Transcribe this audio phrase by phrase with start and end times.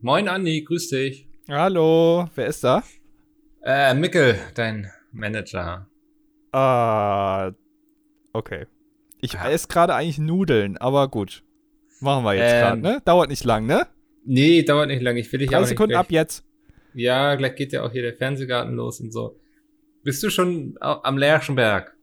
[0.00, 1.26] Moin Andi, grüß dich.
[1.48, 2.82] Hallo, wer ist da?
[3.62, 5.86] Äh, Mickel, dein Manager.
[6.52, 7.52] Ah,
[8.32, 8.66] okay.
[9.20, 9.48] Ich Ja.
[9.50, 11.42] esse gerade eigentlich Nudeln, aber gut.
[12.00, 13.02] Machen wir jetzt Ähm, gerade, ne?
[13.04, 13.86] Dauert nicht lang, ne?
[14.24, 15.20] Nee, dauert nicht lange.
[15.20, 16.44] Ich will dich Drei auch Sekunden gleich, ab jetzt.
[16.94, 19.38] Ja, gleich geht ja auch hier der Fernsehgarten los und so.
[20.02, 21.94] Bist du schon am Lerchenberg?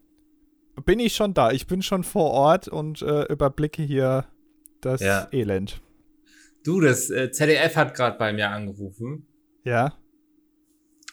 [0.86, 1.52] Bin ich schon da.
[1.52, 4.26] Ich bin schon vor Ort und äh, überblicke hier
[4.82, 5.28] das Ja.
[5.32, 5.82] Elend.
[6.68, 9.26] Du, das äh, ZDF hat gerade bei mir angerufen.
[9.64, 9.98] Ja?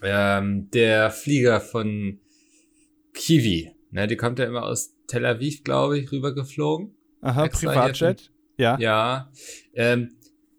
[0.03, 2.19] Ähm, der Flieger von
[3.15, 3.71] Kiwi.
[3.93, 6.97] Ne, die kommt ja immer aus Tel Aviv, glaube ich, rübergeflogen.
[7.21, 8.33] Aha, Extra Privatjet?
[8.57, 8.77] Ja.
[8.81, 9.31] Ja.
[9.75, 10.17] Ähm,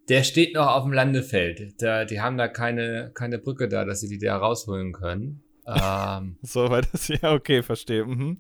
[0.08, 1.82] der steht noch auf dem Landefeld.
[1.82, 5.44] Da, die haben da keine, keine Brücke da, dass sie die da rausholen können.
[5.68, 8.06] Ähm, So, weil das, ja, okay, verstehe.
[8.06, 8.38] Mhm.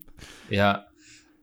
[0.49, 0.85] ja.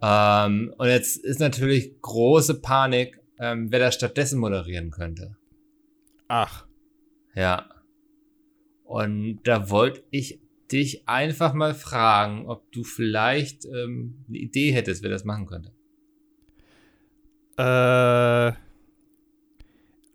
[0.00, 5.36] Ähm, und jetzt ist natürlich große Panik, ähm, wer das stattdessen moderieren könnte.
[6.28, 6.66] Ach,
[7.34, 7.68] Ja.
[8.84, 15.02] Und da wollte ich dich einfach mal fragen, ob du vielleicht ähm, eine Idee hättest,
[15.02, 15.72] wer das machen könnte.
[17.56, 18.52] Äh,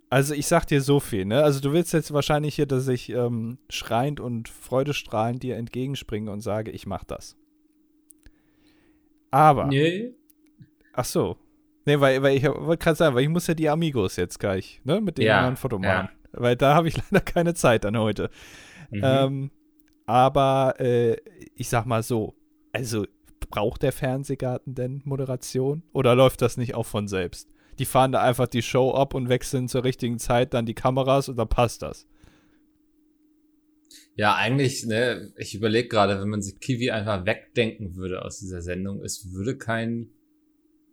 [0.09, 1.43] also ich sag dir so viel, ne?
[1.43, 6.41] Also du willst jetzt wahrscheinlich hier, dass ich ähm, schreiend und freudestrahlend dir entgegenspringe und
[6.41, 7.35] sage, ich mach das.
[9.31, 10.13] Aber, Nee.
[10.93, 11.37] ach so.
[11.87, 14.81] Nee, weil, weil ich wollte gerade sagen, weil ich muss ja die Amigos jetzt gleich,
[14.83, 14.99] ne?
[14.99, 16.03] Mit denen Ja, ein Foto ja.
[16.03, 16.09] machen.
[16.33, 18.29] Weil da habe ich leider keine Zeit dann heute.
[18.91, 19.01] Mhm.
[19.01, 19.51] Ähm,
[20.05, 21.15] aber äh,
[21.55, 22.35] ich sag mal so,
[22.73, 23.05] also
[23.49, 25.81] braucht der Fernsehgarten denn Moderation?
[25.93, 27.47] Oder läuft das nicht auch von selbst?
[27.79, 31.29] Die fahren da einfach die Show ab und wechseln zur richtigen Zeit dann die Kameras
[31.29, 32.05] und dann passt das.
[34.15, 38.61] Ja, eigentlich, ne, ich überlege gerade, wenn man sich Kiwi einfach wegdenken würde aus dieser
[38.61, 40.16] Sendung, es würde keinen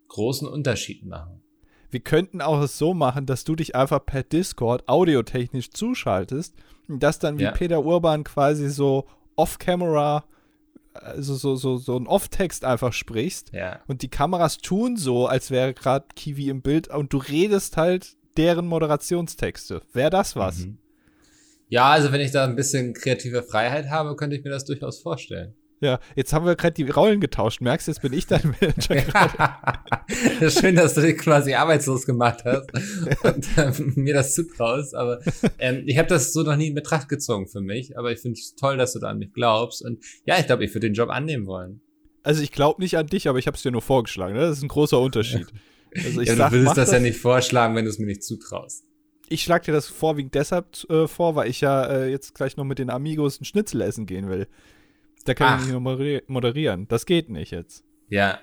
[0.08, 1.40] großen Unterschied machen.
[1.90, 6.54] Wir könnten auch es so machen, dass du dich einfach per Discord audiotechnisch zuschaltest
[6.88, 7.52] und das dann wie Ja.
[7.52, 10.24] Peter Urban quasi so off-camera,
[10.92, 13.80] also so, so, so ein Off-Text einfach sprichst Ja.
[13.86, 18.16] und die Kameras tun so, als wäre gerade Kiwi im Bild und du redest halt
[18.36, 19.82] deren Moderationstexte.
[19.92, 20.58] Wäre das was?
[20.58, 20.78] Mhm.
[21.68, 25.00] Ja, also wenn ich da ein bisschen kreative Freiheit habe, könnte ich mir das durchaus
[25.00, 25.54] vorstellen.
[25.80, 27.60] Ja, jetzt haben wir gerade die Rollen getauscht.
[27.60, 29.54] Merkst du, jetzt bin ich dein Manager gerade.
[30.40, 32.72] das schön, dass du dich quasi arbeitslos gemacht hast
[33.22, 34.94] und ähm, mir das zutraust.
[34.94, 35.20] Aber
[35.58, 37.98] ähm, ich habe das so noch nie in Betracht gezogen für mich.
[37.98, 39.84] Aber ich finde es toll, dass du da an mich glaubst.
[39.84, 41.80] Und ja, ich glaube, ich würde den Job annehmen wollen.
[42.22, 44.34] Also ich glaube nicht an dich, aber ich habe es dir nur vorgeschlagen.
[44.34, 44.40] Ne?
[44.40, 45.46] Das ist ein großer Unterschied.
[45.94, 48.06] Also ich ja, sag, du würdest mach das, ja nicht vorschlagen, wenn du es mir
[48.06, 48.84] nicht zutraust.
[49.28, 52.64] Ich schlage dir das vorwiegend deshalb äh, vor, weil ich ja äh, jetzt gleich noch
[52.64, 54.48] mit den Amigos ein Schnitzel essen gehen will.
[55.24, 55.58] Da kann Ach.
[55.60, 56.86] ich nicht nur moderi- moderieren.
[56.88, 57.84] Das geht nicht jetzt.
[58.08, 58.40] Ja.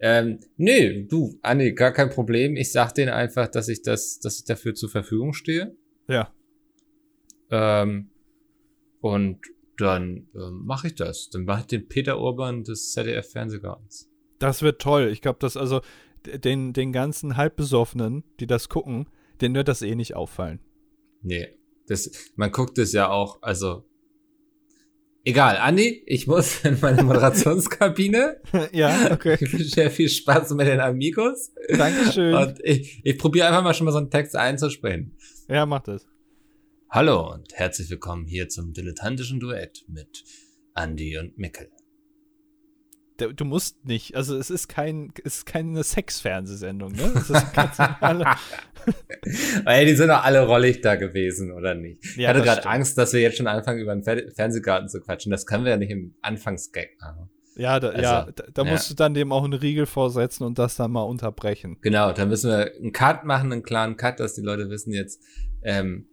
[0.00, 2.56] Ähm, nee, du, Anni, gar kein Problem.
[2.56, 5.76] Ich sag denen einfach, dass ich das, dass ich dafür zur Verfügung stehe.
[6.08, 6.32] Ja.
[7.50, 8.10] Ähm,
[9.00, 9.40] und
[9.76, 11.30] dann ähm, mache ich das.
[11.30, 14.10] Dann mache ich den Peter Urban des ZDF Fernsehgartens.
[14.38, 15.08] Das wird toll.
[15.12, 15.80] Ich glaube, dass also
[16.24, 19.08] den, den ganzen Halbbesoffenen, die das gucken,
[19.40, 20.60] denen wird das eh nicht auffallen.
[21.22, 21.48] Nee,
[21.86, 23.84] das, man guckt es ja auch, also
[25.28, 25.56] egal.
[25.58, 28.40] Andi, ich muss in meine Moderationskabine.
[28.72, 29.36] ja, okay.
[29.40, 31.52] Ich wünsche dir viel Spaß mit den Amigos.
[31.68, 32.34] Dankeschön.
[32.34, 35.16] Und ich, ich probiere einfach mal schon mal so einen Text einzusprechen.
[35.48, 36.06] ja, mach das.
[36.90, 40.24] Hallo und herzlich willkommen hier zum dilettantischen Duett mit
[40.72, 41.68] Andi und Mickel.
[43.18, 44.14] Du musst nicht.
[44.14, 47.12] Also es ist kein, es ist keine Sex-Fernsehsendung, ne?
[47.16, 48.24] Es ist ganz normale.
[49.66, 52.04] Ey, die sind doch alle rollig da gewesen, oder nicht?
[52.04, 52.64] ich Ja, hatte gerade.
[52.66, 55.30] Angst, dass wir jetzt schon anfangen, über den Fer Fernsehgarten zu quatschen.
[55.30, 57.28] Das können wir ja nicht im Anfangsgag machen.
[57.56, 58.70] Ja, da, Also, ja, da, da ja.
[58.70, 61.76] musst du dann dem auch einen Riegel vorsetzen und das dann mal unterbrechen.
[61.80, 65.20] Genau, da müssen wir einen Cut machen, einen klaren Cut, dass die Leute wissen jetzt,
[65.64, 66.06] ähm,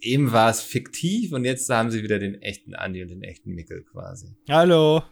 [0.00, 3.54] eben war es fiktiv und jetzt haben sie wieder den echten Andi und den echten
[3.54, 4.26] Mickel quasi.
[4.50, 5.02] Hallo.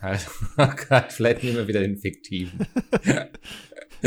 [0.00, 2.66] Also, oh Gott, vielleicht nehmen wir wieder den fiktiven.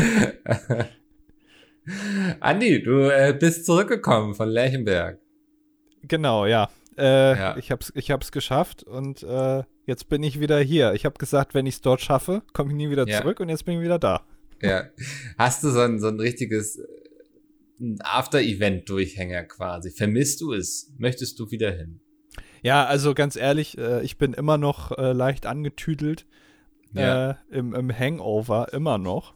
[2.40, 5.18] Andi, du äh, bist zurückgekommen von Lerchenberg.
[6.02, 6.70] Genau, ja.
[6.96, 7.56] Äh, Ja.
[7.56, 10.92] Ich hab's, ich hab's geschafft und äh, jetzt bin ich wieder hier.
[10.94, 13.20] Ich habe gesagt, wenn ich es dort schaffe, komme ich nie wieder Ja.
[13.20, 14.24] zurück und jetzt bin ich wieder da.
[14.62, 14.84] Ja.
[15.38, 16.86] Hast du so ein, so ein richtiges äh,
[18.00, 19.90] After-Event-Durchhänger quasi?
[19.90, 20.92] Vermisst du es?
[20.98, 22.00] Möchtest du wieder hin?
[22.62, 26.26] Ja, also ganz ehrlich, äh, ich bin immer noch äh, leicht angetüdelt
[26.92, 27.30] Ja.
[27.30, 29.34] äh, im, im Hangover, immer noch.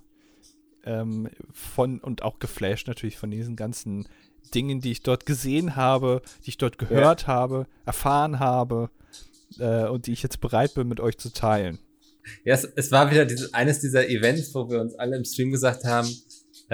[0.87, 4.07] Ähm, von und auch geflasht natürlich von diesen ganzen
[4.55, 8.91] Dingen, die ich dort gesehen habe, die ich dort gehört habe, erfahren habe
[9.59, 11.79] äh, und die ich jetzt bereit bin, mit euch zu teilen.
[12.45, 15.51] Ja, es, es war wieder dieses, eines dieser Events, wo wir uns alle im Stream
[15.51, 16.09] gesagt haben,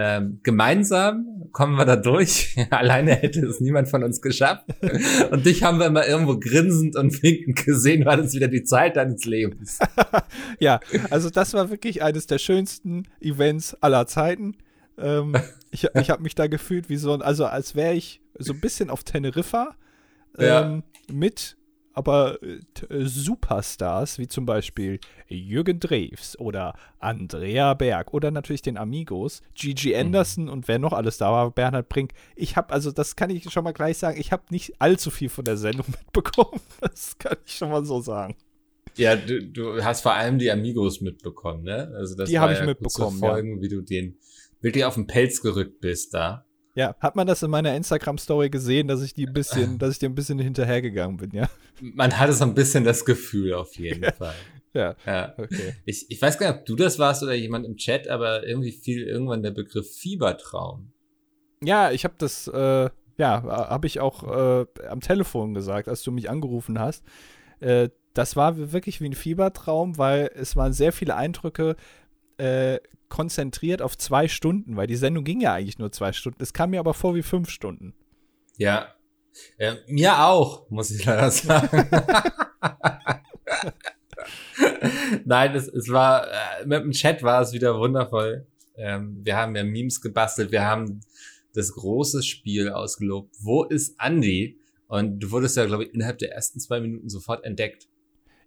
[0.02, 2.56] ähm, gemeinsam kommen wir da durch.
[2.70, 4.64] Alleine hätte es niemand von uns geschafft.
[5.31, 8.97] Und dich haben wir immer irgendwo grinsend und winkend gesehen, weil es wieder die Zeit
[8.97, 9.79] deines Lebens.
[10.58, 10.81] ja,
[11.11, 14.56] also das war wirklich eines der schönsten Events aller Zeiten.
[14.97, 15.37] Ähm,
[15.70, 18.61] ich ich habe mich da gefühlt wie so ein, also als wäre ich so ein
[18.61, 19.75] bisschen auf Teneriffa
[20.38, 20.82] ähm, ja.
[21.12, 21.56] mit
[21.93, 22.61] aber äh,
[22.95, 29.91] äh, Superstars wie zum Beispiel Jürgen Drews oder Andrea Berg oder natürlich den Amigos, Gigi
[29.91, 30.01] mhm.
[30.01, 30.51] Anderson mhm.
[30.51, 32.13] und wer noch alles da war, Bernhard Brink.
[32.37, 35.29] Ich habe, also das kann ich schon mal gleich sagen, ich habe nicht allzu viel
[35.29, 36.61] von der Sendung mitbekommen.
[36.81, 38.37] Das kann ich schon mal so sagen.
[38.97, 41.93] Ja, du, du hast vor allem die Amigos mitbekommen, ne?
[41.95, 43.19] Also das die habe ich ja mitbekommen.
[43.19, 43.63] Folgen, ja.
[43.63, 44.19] wie du den
[44.61, 46.45] wirklich auf den Pelz gerückt bist da.
[46.75, 49.99] Ja, hat man das in meiner Instagram-Story gesehen, dass ich die ein bisschen, dass ich
[49.99, 51.49] dir ein bisschen hinterhergegangen bin, ja?
[51.81, 54.13] Man hatte so ein bisschen das Gefühl auf jeden ja.
[54.19, 54.35] Fall.
[54.73, 54.95] Ja.
[55.05, 55.35] ja.
[55.37, 55.75] Okay.
[55.85, 58.71] Ich, ich weiß gar nicht, ob du das warst oder jemand im Chat, aber irgendwie
[58.71, 60.93] fiel irgendwann der Begriff Fiebertraum.
[61.63, 62.89] Ja, ich habe das, äh,
[63.19, 67.05] ja, habe ich auch äh, am Telefon gesagt, als du mich angerufen hast.
[67.59, 71.77] Äh, das war wirklich wie ein Fiebertraum, weil es waren sehr viele Eindrücke,
[72.39, 72.79] äh,
[73.11, 76.43] konzentriert auf zwei Stunden, weil die Sendung ging ja eigentlich nur zwei Stunden.
[76.43, 77.93] Es kam mir aber vor wie fünf Stunden.
[78.57, 78.95] Ja.
[79.59, 81.89] Äh, mir auch, muss ich leider sagen.
[85.25, 88.47] Nein, es, es war, äh, mit dem Chat war es wieder wundervoll.
[88.77, 91.01] Ähm, wir haben ja Memes gebastelt, wir haben
[91.55, 93.35] das große Spiel ausgelobt.
[93.41, 94.59] Wo ist Andy?
[94.87, 97.89] Und du wurdest ja, glaube ich, innerhalb der ersten zwei Minuten sofort entdeckt.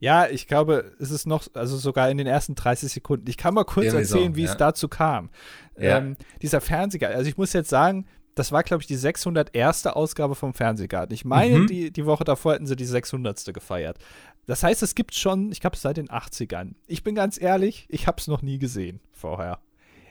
[0.04, 3.30] Ja, ich glaube, es ist noch, also sogar in den ersten 30 Sekunden.
[3.30, 4.52] Ich kann mal kurz Irgendwie erzählen, so, wie ja.
[4.52, 5.30] es dazu kam.
[5.78, 6.00] Ja.
[6.00, 8.06] Ähm, dieser Fernsehgarten, also ich muss jetzt sagen,
[8.36, 9.86] das war, glaube ich, die 601.
[9.86, 11.14] Ausgabe vom Fernsehgarten.
[11.14, 11.68] Ich meine, mhm.
[11.68, 13.54] die, die Woche davor hätten sie die 600.
[13.54, 13.98] gefeiert.
[14.46, 16.74] Das heißt, es gibt schon, ich glaube, seit den 80ern.
[16.86, 19.60] Ich bin ganz ehrlich, ich habe es noch nie gesehen vorher.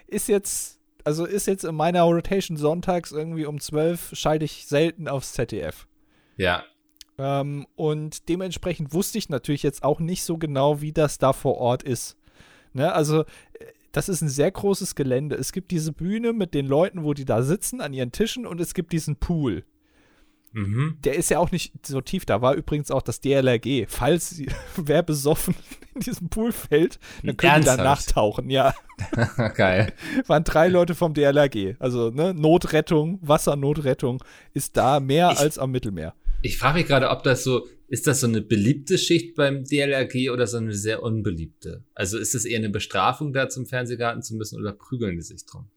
[0.06, 5.06] Ist jetzt, also ist jetzt in meiner Rotation sonntags irgendwie um 12 schalte ich selten
[5.06, 5.86] aufs ZDF.
[6.38, 6.64] Ja,
[7.18, 11.58] ähm, und dementsprechend wusste ich natürlich jetzt auch nicht so genau, wie das da vor
[11.58, 12.16] Ort ist.
[12.72, 12.92] Ne?
[12.92, 13.26] Also, äh,
[13.92, 15.36] das ist ein sehr großes Gelände.
[15.36, 18.60] Es gibt diese Bühne mit den Leuten, wo die da sitzen an ihren Tischen und
[18.60, 19.64] es gibt diesen Pool.
[20.52, 20.98] Mhm.
[21.04, 22.24] Der ist ja auch nicht so tief.
[22.24, 23.86] Da war übrigens auch das DLRG.
[23.88, 24.42] Falls
[24.76, 25.54] wer besoffen
[25.94, 27.78] in diesen Pool fällt, dann können Ernsthaft?
[27.78, 28.50] die da nachtauchen.
[28.50, 28.74] Ja.
[29.54, 29.92] Geil.
[30.26, 31.76] Waren drei Leute vom DLRG.
[31.78, 34.22] Also ne, Notrettung, Wassernotrettung
[34.54, 36.14] ist da mehr ich, als am Mittelmeer.
[36.42, 40.30] Ich frage mich gerade, ob das so, ist das so eine beliebte Schicht beim DLRG
[40.30, 41.84] oder so eine sehr unbeliebte?
[41.94, 45.46] Also ist es eher eine Bestrafung, da zum Fernsehgarten zu müssen oder prügeln die sich
[45.46, 45.68] drum?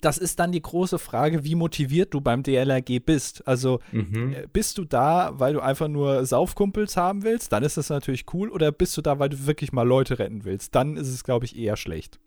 [0.00, 3.46] Das ist dann die große Frage, wie motiviert du beim DLRG bist.
[3.46, 4.32] Also mhm.
[4.34, 8.24] Äh, bist du da, weil du einfach nur Saufkumpels haben willst, dann ist das natürlich
[8.32, 8.48] cool.
[8.50, 10.74] Oder bist du da, weil du wirklich mal Leute retten willst?
[10.74, 12.18] Dann ist es, glaube ich, eher schlecht.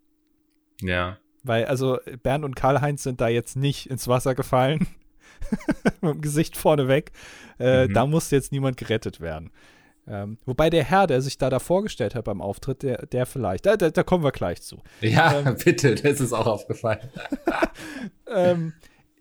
[0.81, 1.17] Ja.
[1.43, 4.87] Weil, also Bernd und Karl-Heinz sind da jetzt nicht ins Wasser gefallen.
[6.01, 7.11] mit dem Gesicht vorne weg.
[7.59, 7.93] Äh, mhm.
[7.93, 9.51] Da musste jetzt niemand gerettet werden.
[10.05, 13.65] Ähm, wobei der Herr, der sich da, da vorgestellt hat beim Auftritt, der, der vielleicht,
[13.65, 14.81] da, da, da kommen wir gleich zu.
[14.99, 17.09] Ja, ähm, bitte, das ist auch aufgefallen.
[18.27, 18.73] ähm,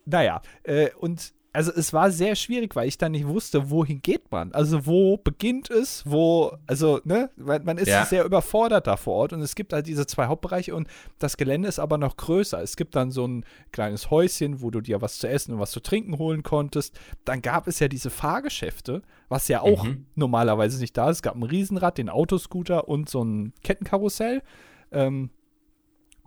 [0.04, 4.30] naja, äh, und also es war sehr schwierig, weil ich dann nicht wusste, wohin geht
[4.30, 4.52] man.
[4.52, 8.06] Also wo beginnt es, wo, also, ne, man, man ist ja.
[8.06, 10.88] sehr überfordert da vor Ort und es gibt halt diese zwei Hauptbereiche und
[11.18, 12.62] das Gelände ist aber noch größer.
[12.62, 15.72] Es gibt dann so ein kleines Häuschen, wo du dir was zu essen und was
[15.72, 16.98] zu trinken holen konntest.
[17.24, 20.06] Dann gab es ja diese Fahrgeschäfte, was ja auch mhm.
[20.14, 21.18] normalerweise nicht da ist.
[21.18, 24.42] Es gab ein Riesenrad, den Autoscooter und so ein Kettenkarussell.
[24.90, 25.30] Ähm,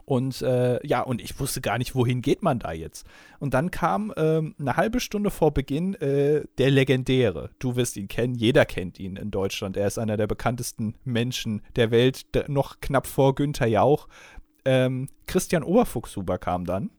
[0.06, 3.08] und äh, ja, und ich wusste gar nicht, wohin geht man da jetzt.
[3.40, 7.50] Und dann kam ähm, eine halbe Stunde vor Beginn äh, der Legendäre.
[7.58, 9.78] Du wirst ihn kennen, jeder kennt ihn in Deutschland.
[9.78, 14.08] Er ist einer der bekanntesten Menschen der Welt, noch knapp vor Günther Jauch.
[14.64, 16.92] Ähm, Christian Oberfuchshuber kam dann.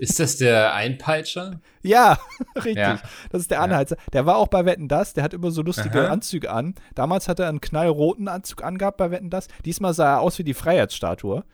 [0.00, 1.60] Ist das der Einpeitscher?
[1.82, 2.18] Ja,
[2.56, 2.76] richtig.
[2.76, 2.98] Ja.
[3.30, 3.96] Das ist der Anheizer.
[4.14, 5.12] Der war auch bei Wetten Das.
[5.12, 6.08] Der hat immer so lustige Aha.
[6.08, 6.74] Anzüge an.
[6.94, 9.48] Damals hat er einen knallroten Anzug angehabt bei Wetten Das.
[9.66, 11.44] Diesmal sah er aus wie die Freiheitsstatue.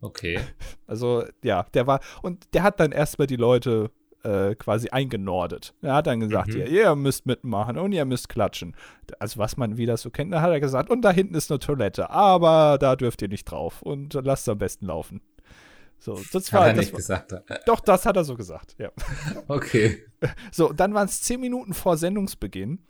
[0.00, 0.40] Okay.
[0.86, 2.00] Also, ja, der war.
[2.20, 3.90] Und der hat dann erstmal die Leute
[4.24, 5.74] äh, quasi eingenordet.
[5.80, 6.60] Er hat dann gesagt, mhm.
[6.60, 8.76] ja, ihr müsst mitmachen und ihr müsst klatschen.
[9.18, 11.50] Also was man wie das so kennt, da hat er gesagt, und da hinten ist
[11.50, 15.22] eine Toilette, aber da dürft ihr nicht drauf und lasst am besten laufen.
[16.02, 17.32] So, das war, hat er nicht war, gesagt.
[17.64, 18.90] Doch, das hat er so gesagt, ja.
[19.46, 20.02] Okay.
[20.50, 22.80] So, dann waren es zehn Minuten vor Sendungsbeginn.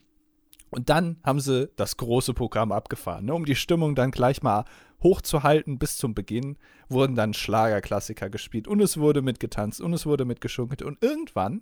[0.70, 3.26] Und dann haben sie das große Programm abgefahren.
[3.26, 3.34] Ne?
[3.34, 4.64] Um die Stimmung dann gleich mal
[5.02, 6.56] hochzuhalten bis zum Beginn,
[6.88, 8.66] wurden dann Schlagerklassiker gespielt.
[8.66, 10.80] Und es wurde mitgetanzt und es wurde mitgeschunkelt.
[10.80, 11.60] Und irgendwann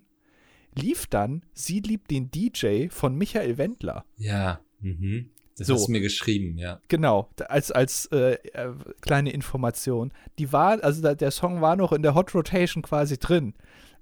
[0.73, 4.05] lief dann Sie liebt den DJ von Michael Wendler.
[4.15, 4.61] Ja.
[4.79, 5.31] Mhm.
[5.57, 5.75] Das So.
[5.75, 6.79] hast du mir geschrieben, ja.
[6.87, 8.69] Genau, als, als äh, äh,
[9.01, 10.11] kleine Information.
[10.39, 13.53] Die war, also da, der Song war noch in der Hot Rotation quasi drin.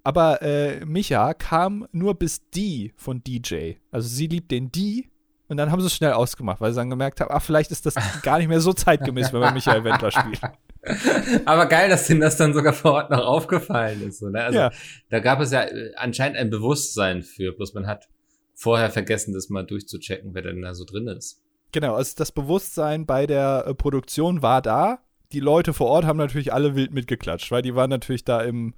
[0.04, 3.74] Aber äh, Micha kam nur bis die von DJ.
[3.92, 5.10] Also sie liebt den die
[5.50, 7.86] und dann haben sie es schnell ausgemacht, weil sie dann gemerkt haben, ach, vielleicht ist
[7.86, 10.40] das gar nicht mehr so zeitgemäß, wenn man Michael Wendler spielt.
[11.46, 14.20] Aber geil, dass denen das dann sogar vor Ort noch aufgefallen ist.
[14.20, 14.42] So, ne?
[14.44, 14.72] Also Ja.
[15.10, 18.08] da gab es ja äh, anscheinend ein Bewusstsein für, bloß man hat
[18.62, 21.42] vorher vergessen, das mal durchzuchecken, wer denn da so drin ist.
[21.72, 25.00] Genau, also das Bewusstsein bei der äh, Produktion war da.
[25.32, 28.74] Die Leute vor Ort haben natürlich alle wild mitgeklatscht, weil die waren natürlich da im,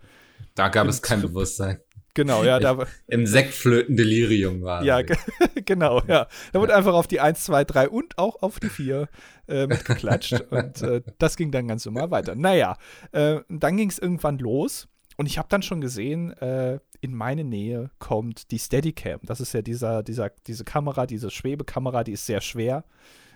[0.55, 1.29] Da gab Im es kein Trip.
[1.29, 1.79] Bewusstsein.
[2.13, 4.83] genau, ja, da, Im Sektflöten-Delirium war.
[4.83, 5.15] Ja, ge-
[5.65, 6.27] genau, ja.
[6.51, 9.07] Da wurde einfach auf die 1, 2, 3 und auch auf die 4
[9.47, 10.41] äh, mitgeklatscht.
[10.51, 12.35] und äh, das ging dann ganz normal weiter.
[12.35, 12.77] Naja,
[13.13, 14.87] äh, dann ging es irgendwann los.
[15.21, 19.19] Und ich habe dann schon gesehen, äh, in meine Nähe kommt die Steadicam.
[19.21, 22.85] Das ist ja dieser, dieser, diese Kamera, diese Schwebekamera, die ist sehr schwer.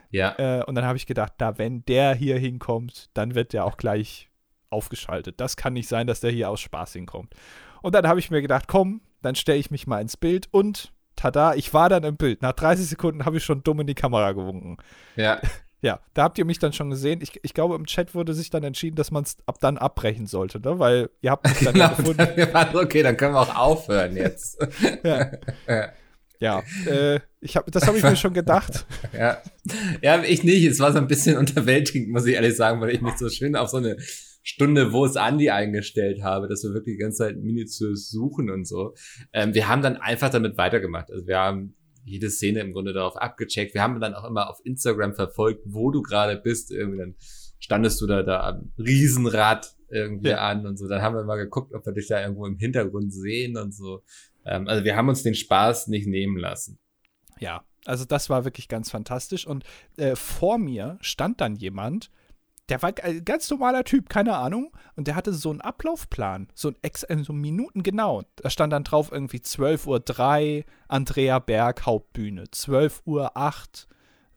[0.09, 0.33] ja.
[0.39, 3.77] Äh, und dann habe ich gedacht, na, wenn der hier hinkommt, dann wird der auch
[3.77, 4.31] gleich
[4.71, 5.39] aufgeschaltet.
[5.39, 7.35] Das kann nicht sein, dass der hier aus Spaß hinkommt.
[7.83, 10.91] Und dann habe ich mir gedacht, komm, dann stelle ich mich mal ins Bild und
[11.15, 12.41] tada, ich war dann im Bild.
[12.41, 14.77] Nach 30 Sekunden habe ich schon dumm in die Kamera gewunken.
[15.15, 15.39] ja.
[15.85, 17.19] Ja, da habt ihr mich dann schon gesehen.
[17.21, 20.25] Ich, ich glaube, im Chat wurde sich dann entschieden, dass man es ab dann abbrechen
[20.25, 20.79] sollte, ne?
[20.79, 21.89] Weil ihr habt mich dann Genau.
[21.95, 22.27] gefunden.
[22.33, 24.57] Wir waren okay, dann können wir auch aufhören jetzt.
[25.03, 25.31] Ja,
[25.67, 25.89] ja.
[26.39, 28.87] ja äh, ich hab, das habe ich mir schon gedacht.
[29.13, 29.37] Ja.
[30.01, 30.65] ja, ich nicht.
[30.65, 33.55] Es war so ein bisschen unterwältigend, muss ich ehrlich sagen, weil ich mich so schön
[33.55, 33.97] auf so eine
[34.41, 38.65] Stunde, wo es Andi eingestellt habe, dass wir wirklich die ganze Zeit minutiös suchen und
[38.65, 38.95] so.
[39.33, 41.11] Ähm, wir haben dann einfach damit weitergemacht.
[41.11, 41.75] Also wir haben
[42.05, 43.73] jede Szene im Grunde darauf abgecheckt.
[43.73, 46.71] Wir haben dann auch immer auf Instagram verfolgt, wo du gerade bist.
[46.71, 47.15] Irgendwie dann
[47.59, 50.47] standest du da, da am Riesenrad irgendwie Ja.
[50.47, 50.87] an und so.
[50.87, 54.03] Dann haben wir mal geguckt, ob wir dich da irgendwo im Hintergrund sehen und so.
[54.45, 56.79] Ähm, also wir haben uns den Spaß nicht nehmen lassen.
[57.39, 59.45] Ja, also das war wirklich ganz fantastisch.
[59.47, 59.63] Und
[59.97, 62.11] äh, vor mir stand dann jemand,
[62.69, 64.71] der war ein ganz normaler Typ, keine Ahnung.
[64.95, 68.23] Und der hatte so einen Ablaufplan, so ein Ex äh, so Minuten genau.
[68.37, 72.45] Da stand dann drauf irgendwie 12.03 Uhr, Andrea Berg, Hauptbühne.
[72.45, 73.85] 12.08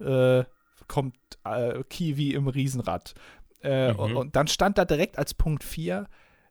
[0.00, 0.44] Uhr äh,
[0.86, 3.14] kommt äh, Kiwi im Riesenrad.
[3.62, 3.98] Äh, Mhm.
[3.98, 6.06] und, und dann stand da direkt als Punkt 4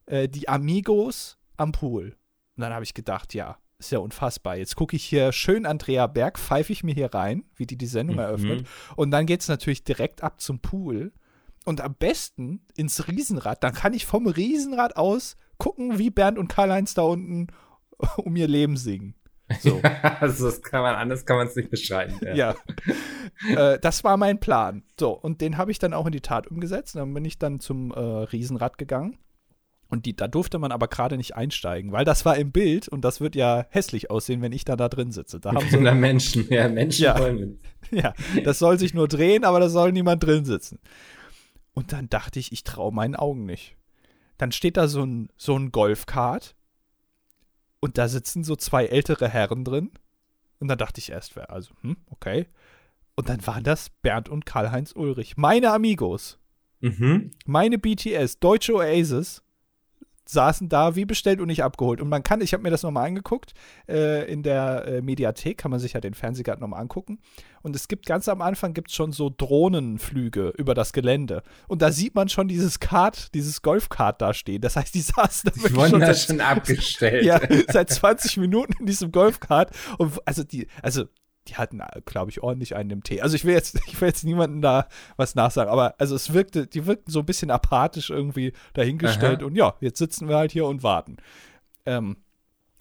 [0.07, 2.15] äh, die Amigos am Pool.
[2.55, 4.57] Und dann habe ich gedacht, ja, ist ja unfassbar.
[4.57, 7.85] Jetzt gucke ich hier schön Andrea Berg, pfeife ich mir hier rein, wie die die
[7.85, 8.21] Sendung Mhm.
[8.21, 8.67] eröffnet.
[8.95, 11.13] Und dann geht es natürlich direkt ab zum Pool.
[11.67, 13.61] Und am besten ins Riesenrad.
[13.61, 17.47] Dann kann ich vom Riesenrad aus gucken, wie Bernd und Karl-Heinz da unten
[18.17, 19.15] um ihr Leben singen.
[19.59, 19.81] So.
[20.21, 22.19] also das kann man anders kann man es nicht beschreiben.
[22.33, 22.55] Ja.
[23.53, 24.83] äh, das war mein Plan.
[24.97, 26.95] So, und den habe ich dann auch in die Tat umgesetzt.
[26.95, 29.17] Dann bin ich dann zum äh, Riesenrad gegangen.
[29.89, 33.03] Und die, da durfte man aber gerade nicht einsteigen, weil das war im Bild und
[33.03, 35.41] das wird ja hässlich aussehen, wenn ich da, da drin sitze.
[35.41, 37.19] Da haben sie, Oder Menschen, ja, Menschen Ja.
[37.19, 37.59] wollen
[37.91, 40.79] ja, das soll sich nur drehen, aber da soll niemand drin sitzen.
[41.77, 43.75] Und dann dachte ich, ich traue meinen Augen nicht.
[44.39, 46.55] Dann steht da so ein, so ein Golfkart
[47.79, 49.91] und da sitzen so zwei ältere Herren drin.
[50.57, 52.47] Und dann dachte ich erst, wer, also, hm, okay.
[53.13, 56.39] Und dann waren das Bernd und Karl-Heinz Ulrich, meine Amigos,
[56.79, 57.29] Mhm.
[57.45, 59.43] meine BTS, deutsche Oasis,
[60.27, 62.01] saßen da wie bestellt und nicht abgeholt.
[62.01, 63.53] Und man kann, ich habe mir das nochmal angeguckt,
[63.87, 67.19] äh, in der äh, Mediathek kann man sich ja den Fernsehgarten nochmal angucken.
[67.61, 71.43] Und es gibt ganz am Anfang gibt es schon so Drohnenflüge über das Gelände.
[71.67, 74.61] Und da sieht man schon dieses Kart, dieses Golfkart da stehen.
[74.61, 77.25] Das heißt, die saßen da Die wirklich schon seit, schon abgestellt.
[77.25, 79.71] ja, seit 20 Minuten in diesem Golfkart.
[79.97, 81.05] Und also die, also
[81.47, 83.21] die hatten, glaube ich, ordentlich einen im Tee.
[83.21, 86.67] Also ich will jetzt, ich will jetzt niemandem da was nachsagen, aber also es wirkte,
[86.67, 89.47] die wirkten so ein bisschen apathisch irgendwie dahingestellt Aha.
[89.47, 91.17] und ja, jetzt sitzen wir halt hier und warten.
[91.85, 92.17] Ähm,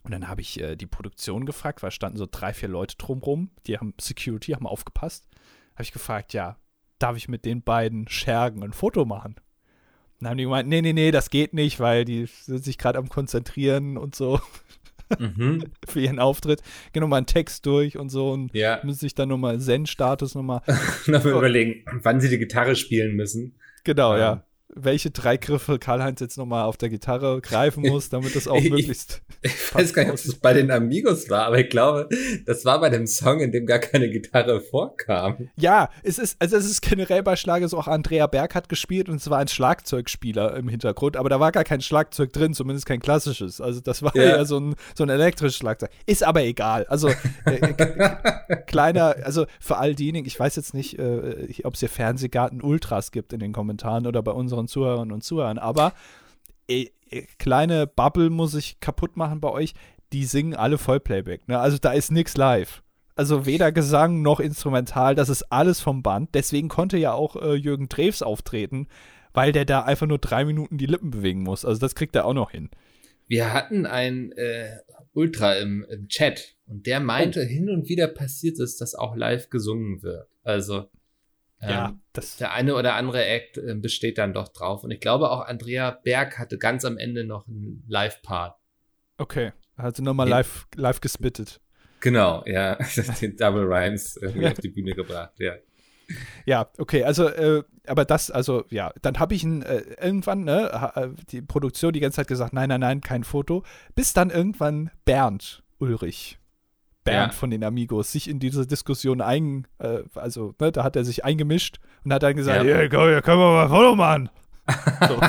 [0.03, 3.51] und dann habe ich äh, die Produktion gefragt, weil standen so drei, vier Leute drumrum,
[3.67, 5.27] die haben Security, haben aufgepasst.
[5.75, 6.57] Habe ich gefragt, ja,
[6.99, 9.37] darf ich mit den beiden Schergen ein Foto machen?
[10.21, 12.99] Dann haben die gemeint, nee, nee, nee, das geht nicht, weil die sind sich gerade
[12.99, 14.41] am Konzentrieren und so
[15.19, 15.65] Mhm.
[15.89, 16.63] für ihren Auftritt.
[16.93, 20.63] Gehen nochmal einen Text durch und so und Ja, müssen sich dann nochmal Zen-Status nochmal.
[21.07, 23.55] noch mal überlegen, wann sie die Gitarre spielen müssen.
[23.85, 24.19] Genau, Ja.
[24.19, 24.43] ja.
[24.75, 28.71] Welche drei Griffe Karl-Heinz jetzt nochmal auf der Gitarre greifen muss, damit das auch Ich-
[28.71, 29.23] möglichst.
[29.43, 32.09] Ich weiß gar nicht, ob es bei den Amigos war, aber ich glaube,
[32.47, 35.49] das war bei dem Song, in dem gar keine Gitarre vorkam.
[35.57, 39.09] Ja, es ist, also es ist generell bei Schlager so, auch Andrea Berg hat gespielt
[39.09, 42.87] und es war ein Schlagzeugspieler im Hintergrund, aber da war gar kein Schlagzeug drin, zumindest
[42.87, 43.61] kein klassisches.
[43.61, 44.23] Also das war Ja.
[44.25, 45.91] ja, so, ein, so ein elektrisches Schlagzeug.
[46.07, 46.87] Ist aber egal.
[46.87, 47.09] Also
[47.45, 51.89] äh, äh, kleiner, also für all diejenigen, ich weiß jetzt nicht, äh, ob es hier
[51.89, 55.93] Fernsehgarten Ultras gibt in den Kommentaren oder bei unseren Zuhörern und Zuhörern, aber
[56.69, 59.75] äh, äh, kleine Bubble muss ich kaputt machen bei euch.
[60.13, 61.49] Die singen alle Vollplayback.
[61.49, 61.59] Ne?
[61.59, 62.83] Also da ist nix live.
[63.17, 66.35] Also weder Gesang noch Instrumental, das ist alles vom Band.
[66.35, 68.89] Deswegen konnte ja auch äh, Jürgen Drews auftreten,
[69.33, 71.65] weil der da einfach nur drei Minuten die Lippen bewegen muss.
[71.65, 72.71] Also das kriegt er auch noch hin.
[73.27, 74.77] Wir hatten ein äh,
[75.13, 77.49] Ultra im, im Chat und der meinte, oh.
[77.49, 80.29] hin und wieder passiert es, dass auch live gesungen wird.
[80.45, 80.89] Also
[81.61, 84.85] ähm, ja, das der eine oder andere Act äh, besteht dann doch drauf.
[84.85, 88.57] Und ich glaube auch Andrea Berg hatte ganz am Ende noch einen Live-Part.
[89.19, 91.61] Okay, also nochmal live, live gespittet.
[92.01, 92.75] Genau, ja,
[93.21, 95.55] den Double Rhymes irgendwie auf die Bühne gebracht, ja.
[96.45, 100.93] Ja, okay, also, äh, aber das, also, ja, dann habe ich ihn äh, irgendwann, ne,
[100.95, 104.91] äh, die Produktion die ganze Zeit gesagt, nein, nein, nein, kein Foto, bis dann irgendwann
[105.05, 106.39] Bernd Ulrich,
[107.07, 107.39] Bernd ja.
[107.39, 111.25] von den Amigos, sich in diese Diskussion ein, äh, also, ne, da hat er sich
[111.25, 114.29] eingemischt und hat dann gesagt, ja, ja komm, ja, können wir mal Foto machen.
[115.09, 115.21] So.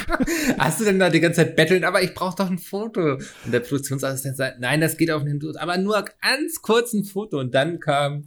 [0.58, 3.14] Hast du denn da die ganze Zeit betteln, aber ich brauche doch ein Foto.
[3.44, 7.04] Und der Produktionsassistent sagt, nein, das geht auf den Dude, aber nur ganz kurz ein
[7.04, 7.38] Foto.
[7.38, 8.24] Und dann kam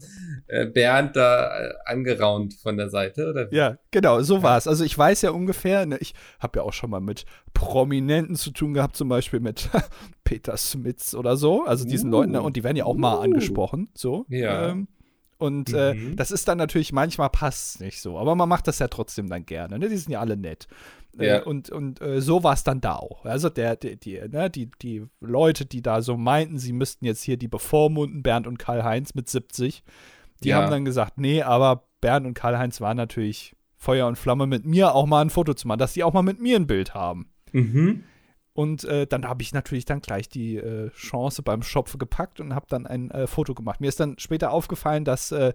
[0.48, 3.54] äh, Bernd da äh, angeraunt von der Seite, oder?
[3.54, 4.68] Ja, genau, so war es.
[4.68, 8.52] Also ich weiß ja ungefähr, ne, ich habe ja auch schon mal mit Prominenten zu
[8.52, 9.70] tun gehabt, zum Beispiel mit
[10.24, 13.00] Peter Smits oder so, also diesen uh, Leuten, ne, und die werden ja auch uh,
[13.00, 14.26] mal angesprochen, so.
[14.30, 14.70] Ja.
[14.70, 14.88] Ähm,
[15.38, 16.14] und äh, mhm.
[16.14, 19.28] äh, das ist dann natürlich, manchmal passt nicht so, aber man macht das ja trotzdem
[19.28, 19.80] dann gerne.
[19.80, 19.90] Ne?
[19.90, 20.68] Die sind ja alle nett.
[21.18, 21.38] Ja.
[21.38, 23.26] Äh, und und äh, so war es dann da auch.
[23.26, 27.24] Also der, die, die, ne, die, die Leute, die da so meinten, sie müssten jetzt
[27.24, 29.84] hier die bevormunden, Bernd und Karl-Heinz mit 70,
[30.44, 30.62] die ja.
[30.62, 34.94] haben dann gesagt, nee, aber Bernd und Karl-Heinz waren natürlich Feuer und Flamme mit mir
[34.94, 37.32] auch mal ein Foto zu machen, dass die auch mal mit mir ein Bild haben.
[37.52, 38.04] Mhm.
[38.54, 42.56] Und äh, dann habe ich natürlich dann gleich die äh, Chance beim Schopfe gepackt und
[42.56, 43.82] habe dann ein äh, Foto gemacht.
[43.82, 45.54] Mir ist dann später aufgefallen, dass äh,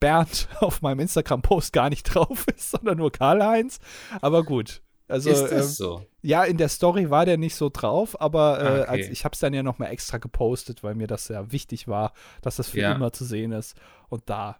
[0.00, 3.78] Bernd auf meinem Instagram-Post gar nicht drauf ist, sondern nur Karl-Heinz.
[4.20, 4.82] Aber gut.
[5.10, 6.06] Also, ist das ähm, so?
[6.22, 8.88] Ja, in der Story war der nicht so drauf, aber äh, ah, okay.
[8.88, 12.12] als, ich habe es dann ja nochmal extra gepostet, weil mir das sehr wichtig war,
[12.42, 12.92] dass das für ja.
[12.92, 13.76] immer zu sehen ist.
[14.08, 14.58] Und da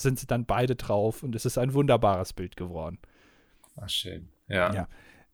[0.00, 2.98] sind sie dann beide drauf und es ist ein wunderbares Bild geworden.
[3.76, 4.28] Ach, schön.
[4.48, 4.72] Ja.
[4.74, 4.88] ja.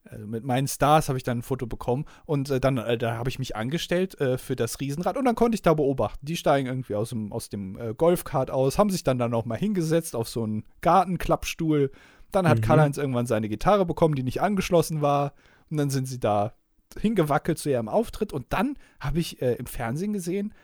[0.04, 3.16] Also mit meinen Stars habe ich dann ein Foto bekommen und äh, dann äh, da
[3.16, 6.24] habe ich mich angestellt äh, für das Riesenrad und dann konnte ich da beobachten.
[6.24, 9.44] Die steigen irgendwie aus dem, aus dem äh, Golfkart aus, haben sich dann dann auch
[9.44, 11.90] mal hingesetzt auf so einen Gartenklappstuhl.
[12.32, 12.62] Dann hat mhm.
[12.62, 15.32] Karl-Heinz irgendwann seine Gitarre bekommen, die nicht angeschlossen war.
[15.70, 16.54] Und dann sind sie da
[16.98, 18.32] hingewackelt zu ihrem Auftritt.
[18.32, 20.54] Und dann habe ich äh, im Fernsehen gesehen,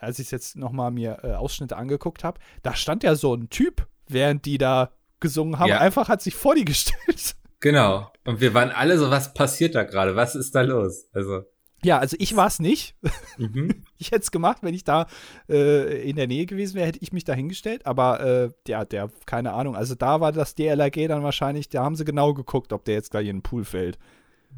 [0.00, 3.86] als ich jetzt nochmal mir äh, Ausschnitte angeguckt habe, da stand ja so ein Typ,
[4.08, 5.78] während die da gesungen haben, ja.
[5.78, 7.36] einfach hat sich vor die gestellt.
[7.60, 8.10] Genau.
[8.24, 10.16] Und wir waren alle so, was passiert da gerade?
[10.16, 11.06] Was ist da los?
[11.12, 11.44] Also.
[11.84, 12.96] Ja, also ich war es nicht.
[13.38, 13.84] Mhm.
[13.96, 15.06] Ich hätte es gemacht, wenn ich da
[15.48, 17.86] äh, in der Nähe gewesen wäre, hätte ich mich da hingestellt.
[17.86, 19.76] Aber äh, ja, der, keine Ahnung.
[19.76, 23.12] Also da war das DLRG dann wahrscheinlich, da haben sie genau geguckt, ob der jetzt
[23.12, 23.98] gleich in den Pool fällt.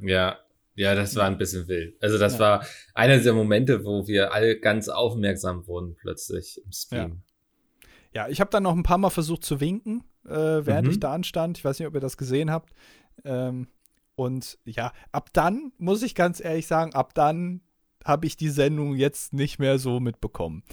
[0.01, 0.39] Ja,
[0.75, 1.95] ja, das war ein bisschen wild.
[2.03, 2.39] Also das ja.
[2.41, 7.23] war einer der Momente, wo wir alle ganz aufmerksam wurden plötzlich im Stream.
[8.13, 10.93] Ja, ja ich habe dann noch ein paar Mal versucht zu winken äh, während mhm.
[10.93, 11.59] ich da anstand.
[11.59, 12.73] Ich weiß nicht, ob ihr das gesehen habt.
[13.25, 13.69] Ähm,
[14.17, 17.61] und ja, ab dann, muss ich ganz ehrlich sagen, ab dann
[18.05, 20.65] habe ich die Sendung jetzt nicht mehr so mitbekommen.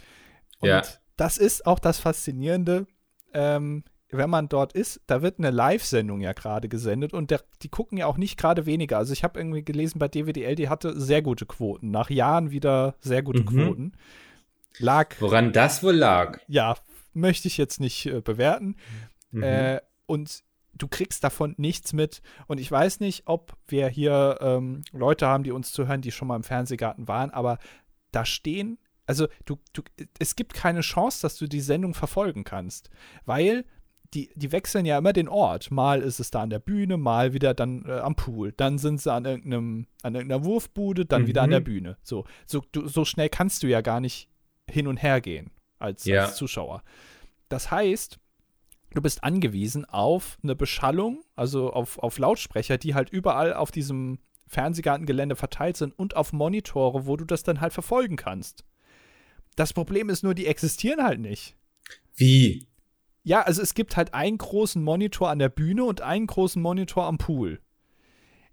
[0.60, 0.82] Und ja.
[1.18, 2.88] das ist auch das Faszinierende,
[3.34, 7.70] ähm, wenn man dort ist, da wird eine Live-Sendung ja gerade gesendet und der, die
[7.70, 8.98] gucken ja auch nicht gerade weniger.
[8.98, 12.96] Also ich habe irgendwie gelesen bei DWDL, die hatte sehr gute Quoten, nach Jahren wieder
[13.02, 13.46] sehr gute mhm.
[13.46, 13.92] Quoten.
[14.78, 15.16] Lag.
[15.20, 16.40] Woran das wohl lag?
[16.48, 16.76] Ja,
[17.14, 18.76] möchte ich jetzt nicht äh, bewerten.
[19.32, 19.44] Mhm.
[19.44, 20.44] Äh, und
[20.78, 22.22] du kriegst davon nichts mit.
[22.48, 26.28] Und ich weiß nicht, ob wir hier ähm, Leute haben, die uns zuhören, die schon
[26.28, 27.60] mal im Fernsehgarten waren, aber
[28.12, 29.82] da stehen, also du, du,
[30.20, 32.90] es gibt keine Chance, dass du die Sendung verfolgen kannst,
[33.26, 33.66] weil
[34.14, 35.72] die, die wechseln ja immer den Ort.
[35.72, 38.52] Mal ist es da an der Bühne, mal wieder dann äh, am Pool.
[38.52, 41.28] Dann sind sie an, irgendeinem, an irgendeiner Wurfbude, dann mhm.
[41.28, 41.98] wieder an der Bühne.
[42.04, 44.30] So, so, du, so schnell kannst du ja gar nicht
[44.70, 46.26] hin und her gehen als, ja.
[46.26, 46.84] als Zuschauer.
[47.50, 48.20] Das heißt,
[48.94, 54.20] du bist angewiesen auf eine Beschallung, also auf, auf Lautsprecher, die halt überall auf diesem
[54.48, 58.64] Fernsehgartengelände verteilt sind und auf Monitore, wo du das dann halt verfolgen kannst.
[59.56, 61.56] Das Problem ist nur, die existieren halt nicht.
[62.16, 62.68] Wie?
[63.24, 67.06] Ja, also es gibt halt einen großen Monitor an der Bühne und einen großen Monitor
[67.06, 67.62] am Pool.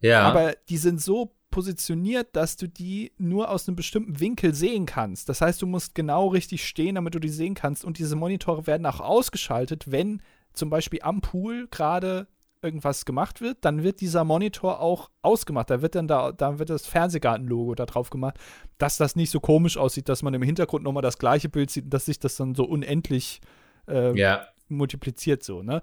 [0.00, 0.22] Ja.
[0.22, 5.28] Aber die sind so positioniert, dass du die nur aus einem bestimmten Winkel sehen kannst.
[5.28, 7.84] Das heißt, du musst genau richtig stehen, damit du die sehen kannst.
[7.84, 12.26] Und diese Monitore werden auch ausgeschaltet, wenn zum Beispiel am Pool gerade
[12.62, 15.70] irgendwas gemacht wird, dann wird dieser Monitor auch ausgemacht.
[15.70, 18.38] Da wird dann da, da wird das Fernsehgarten-Logo da drauf gemacht,
[18.78, 21.84] dass das nicht so komisch aussieht, dass man im Hintergrund nochmal das gleiche Bild sieht
[21.84, 23.40] und dass sich das dann so unendlich
[23.88, 24.46] äh, ja.
[24.68, 25.82] multipliziert so, ne?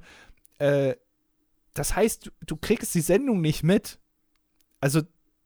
[0.59, 0.95] Äh,
[1.73, 3.99] das heißt, du, du kriegst die Sendung nicht mit.
[4.79, 5.01] Also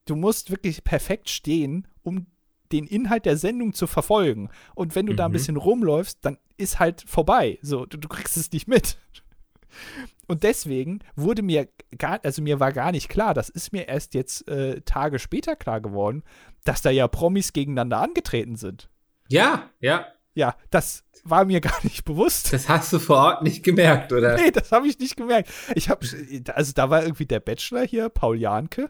[0.06, 2.28] du musst wirklich perfekt stehen, um
[2.72, 4.50] den Inhalt der Sendung zu verfolgen.
[4.76, 5.18] Und wenn du mhm.
[5.18, 5.34] da ein mhm.
[5.34, 7.60] bisschen rumläufst, dann ist halt vorbei.
[7.62, 8.98] So, du, du kriegst es nicht mit.
[10.28, 14.14] Und deswegen wurde mir gar, also mir war gar nicht klar, das ist mir erst
[14.14, 16.24] jetzt äh, Tage später klar geworden,
[16.64, 18.90] dass da ja Promis gegeneinander angetreten sind.
[19.28, 20.06] Ja, ja.
[20.34, 22.54] Ja, das war mir gar nicht bewusst.
[22.54, 24.38] Das hast du vor Ort nicht gemerkt, oder?
[24.38, 25.50] Nee, das habe ich nicht gemerkt.
[25.76, 26.06] Ich habe,
[26.54, 28.90] also da war irgendwie der Bachelor hier, Paul Janke.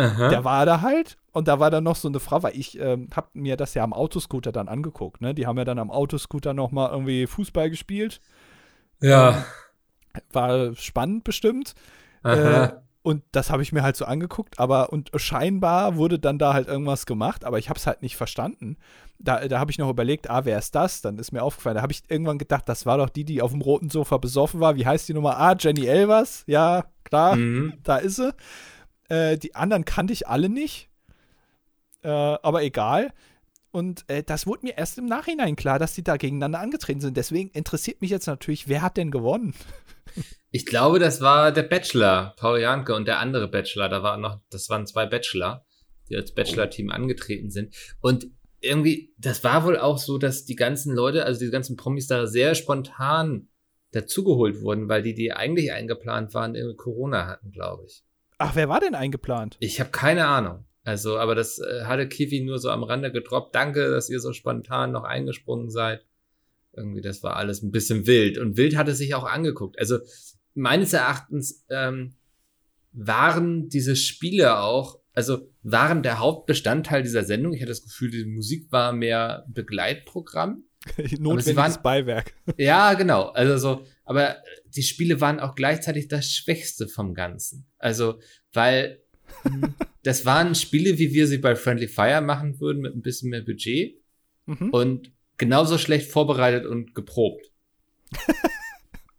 [0.00, 0.28] Aha.
[0.28, 3.08] Der war da halt und da war dann noch so eine Frau, weil ich ähm,
[3.14, 5.20] habe mir das ja am Autoscooter dann angeguckt.
[5.20, 5.34] Ne?
[5.34, 8.20] Die haben ja dann am Autoscooter noch mal irgendwie Fußball gespielt.
[9.00, 9.44] Ja.
[10.32, 11.74] War spannend bestimmt.
[12.24, 12.68] Äh,
[13.02, 16.68] und das habe ich mir halt so angeguckt, aber und scheinbar wurde dann da halt
[16.68, 18.76] irgendwas gemacht, aber ich habe es halt nicht verstanden.
[19.18, 21.00] Da, da habe ich noch überlegt, ah, wer ist das?
[21.00, 23.52] Dann ist mir aufgefallen, da habe ich irgendwann gedacht, das war doch die, die auf
[23.52, 24.76] dem roten Sofa besoffen war.
[24.76, 25.38] Wie heißt die Nummer?
[25.38, 26.44] Ah, Jenny Elvers.
[26.46, 27.74] Ja, klar, mhm.
[27.82, 28.34] da ist sie.
[29.10, 30.88] Äh, die anderen kannte ich alle nicht.
[32.02, 33.12] Äh, aber egal.
[33.72, 37.16] Und äh, das wurde mir erst im Nachhinein klar, dass die da gegeneinander angetreten sind.
[37.16, 39.54] Deswegen interessiert mich jetzt natürlich, wer hat denn gewonnen?
[40.50, 43.88] Ich glaube, das war der Bachelor, Paul Janke und der andere Bachelor.
[43.88, 45.64] Da war noch, das waren zwei Bachelor,
[46.08, 47.72] die als Bachelor-Team angetreten sind.
[48.00, 48.26] Und
[48.60, 52.26] irgendwie, das war wohl auch so, dass die ganzen Leute, also die ganzen Promis da
[52.26, 53.48] sehr spontan
[53.92, 58.04] dazugeholt wurden, weil die, die eigentlich eingeplant waren, irgendwie Corona hatten, glaube ich.
[58.40, 59.58] Ach, wer war denn eingeplant?
[59.60, 60.64] Ich habe keine Ahnung.
[60.82, 63.54] Also, aber das äh, hatte Kiwi nur so am Rande gedroppt.
[63.54, 66.06] Danke, dass ihr so spontan noch eingesprungen seid.
[66.72, 68.38] Irgendwie, das war alles ein bisschen wild.
[68.38, 69.78] Und wild hatte sich auch angeguckt.
[69.78, 69.98] Also,
[70.54, 72.14] meines Erachtens ähm,
[72.92, 77.52] waren diese Spiele auch, also waren der Hauptbestandteil dieser Sendung.
[77.52, 80.64] Ich hatte das Gefühl, die Musik war mehr Begleitprogramm.
[81.18, 82.32] Notwendiges waren, Beiwerk.
[82.56, 83.28] Ja, genau.
[83.28, 84.38] Also so, aber
[84.74, 87.68] die Spiele waren auch gleichzeitig das Schwächste vom Ganzen.
[87.78, 88.18] Also,
[88.52, 89.00] weil
[90.02, 93.42] das waren Spiele, wie wir sie bei Friendly Fire machen würden, mit ein bisschen mehr
[93.42, 94.02] Budget.
[94.46, 94.70] Mhm.
[94.70, 97.52] Und genauso schlecht vorbereitet und geprobt.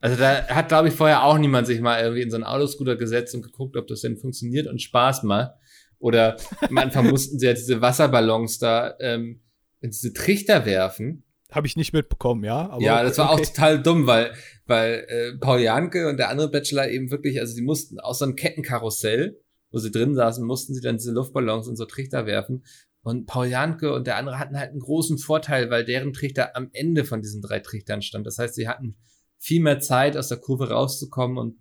[0.04, 2.96] Also da hat, glaube ich, vorher auch niemand sich mal irgendwie in so einen Autoscooter
[2.96, 5.52] gesetzt und geguckt, ob das denn funktioniert und Spaß macht.
[6.00, 9.42] Oder am Anfang mussten sie ja diese Wasserballons da ähm,
[9.80, 11.24] in diese Trichter werfen.
[11.52, 12.78] Habe ich nicht mitbekommen, ja.
[12.80, 13.42] ja, das war okay.
[13.42, 14.34] auch total dumm, weil,
[14.68, 18.26] weil äh, Paul Janke und der andere Bachelor eben wirklich, also die mussten aus so
[18.26, 19.38] einem Kettenkarussell,
[19.70, 22.64] wo sie drin saßen, mussten sie dann diese Luftballons in so Trichter werfen.
[23.04, 26.70] Und Paul Janke und der andere hatten halt einen großen Vorteil, weil deren Trichter am
[26.72, 28.26] Ende von diesen drei Trichtern stand.
[28.26, 28.96] Das heißt, sie hatten
[29.38, 31.58] viel mehr Zeit, aus der Kurve rauszukommen und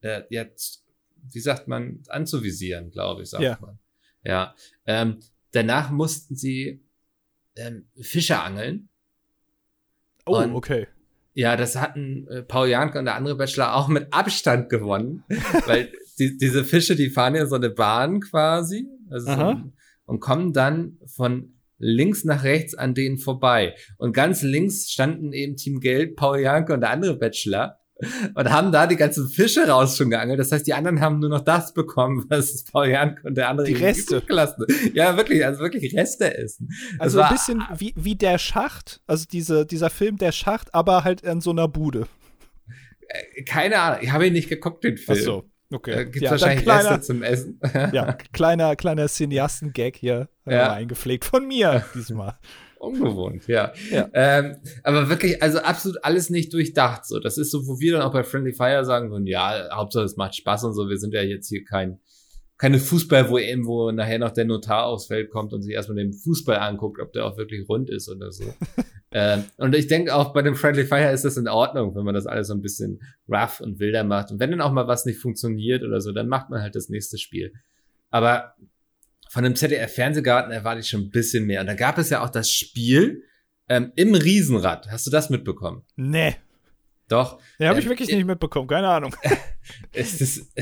[0.00, 0.84] äh, jetzt,
[1.30, 3.58] wie sagt man, anzuvisieren, glaube ich, sagt ja.
[3.60, 3.78] man.
[4.24, 4.54] Ja.
[4.86, 5.20] Ähm,
[5.52, 6.82] danach mussten sie
[7.58, 8.88] ähm, Fische angeln.
[10.26, 10.86] Oh, und, okay.
[11.34, 15.24] Ja, das hatten äh, Paul Janke und der andere Bachelor auch mit Abstand gewonnen,
[15.66, 19.56] weil die, diese Fische, die fahren ja so eine Bahn quasi also so,
[20.06, 23.74] und kommen dann von links nach rechts an denen vorbei.
[23.98, 27.78] Und ganz links standen eben Team Geld, Paul Janke und der andere Bachelor
[28.34, 30.38] und haben da die ganzen Fische raus schon geangelt.
[30.38, 33.66] Das heißt, die anderen haben nur noch das bekommen, was Paul Janke und der andere
[33.66, 34.64] die Reste gelassen.
[34.94, 36.70] Ja, wirklich, also wirklich Reste essen.
[36.98, 41.22] Also ein bisschen wie, wie der Schacht, also diese, dieser Film Der Schacht, aber halt
[41.22, 42.06] in so einer Bude.
[43.08, 45.18] Äh, keine Ahnung, ich habe ihn nicht geguckt, den Film.
[45.20, 45.44] Ach so.
[45.70, 45.92] Okay.
[45.92, 47.60] Äh, Gibt ja, wahrscheinlich kleiner, Reste zum Essen.
[47.92, 50.72] ja, kleiner, kleiner Cineasten-Gag hier äh, ja.
[50.72, 52.38] eingepflegt von mir diesmal.
[52.78, 53.72] Ungewohnt, ja.
[53.90, 54.08] ja.
[54.12, 57.06] Ähm, aber wirklich, also absolut alles nicht durchdacht.
[57.06, 60.04] So, das ist so, wo wir dann auch bei Friendly Fire sagen würden, ja, Hauptsache
[60.04, 60.88] es macht Spaß und so.
[60.88, 61.98] Wir sind ja jetzt hier kein
[62.58, 65.96] keine Fußball, wo eben, wo nachher noch der Notar aufs Feld kommt und sich erstmal
[65.96, 68.52] den Fußball anguckt, ob der auch wirklich rund ist oder so.
[69.12, 72.14] ähm, und ich denke auch bei dem Friendly Fire ist das in Ordnung, wenn man
[72.14, 74.32] das alles so ein bisschen rough und wilder macht.
[74.32, 76.88] Und wenn dann auch mal was nicht funktioniert oder so, dann macht man halt das
[76.88, 77.52] nächste Spiel.
[78.10, 78.54] Aber
[79.28, 81.60] von dem ZDF-Fernsehgarten erwarte ich schon ein bisschen mehr.
[81.60, 83.24] Und da gab es ja auch das Spiel
[83.68, 84.90] ähm, im Riesenrad.
[84.90, 85.82] Hast du das mitbekommen?
[85.96, 86.36] Nee.
[87.08, 87.40] Doch.
[87.58, 89.14] Ja, habe ich ähm, wirklich nicht mitbekommen, keine Ahnung.
[89.92, 90.52] es ist,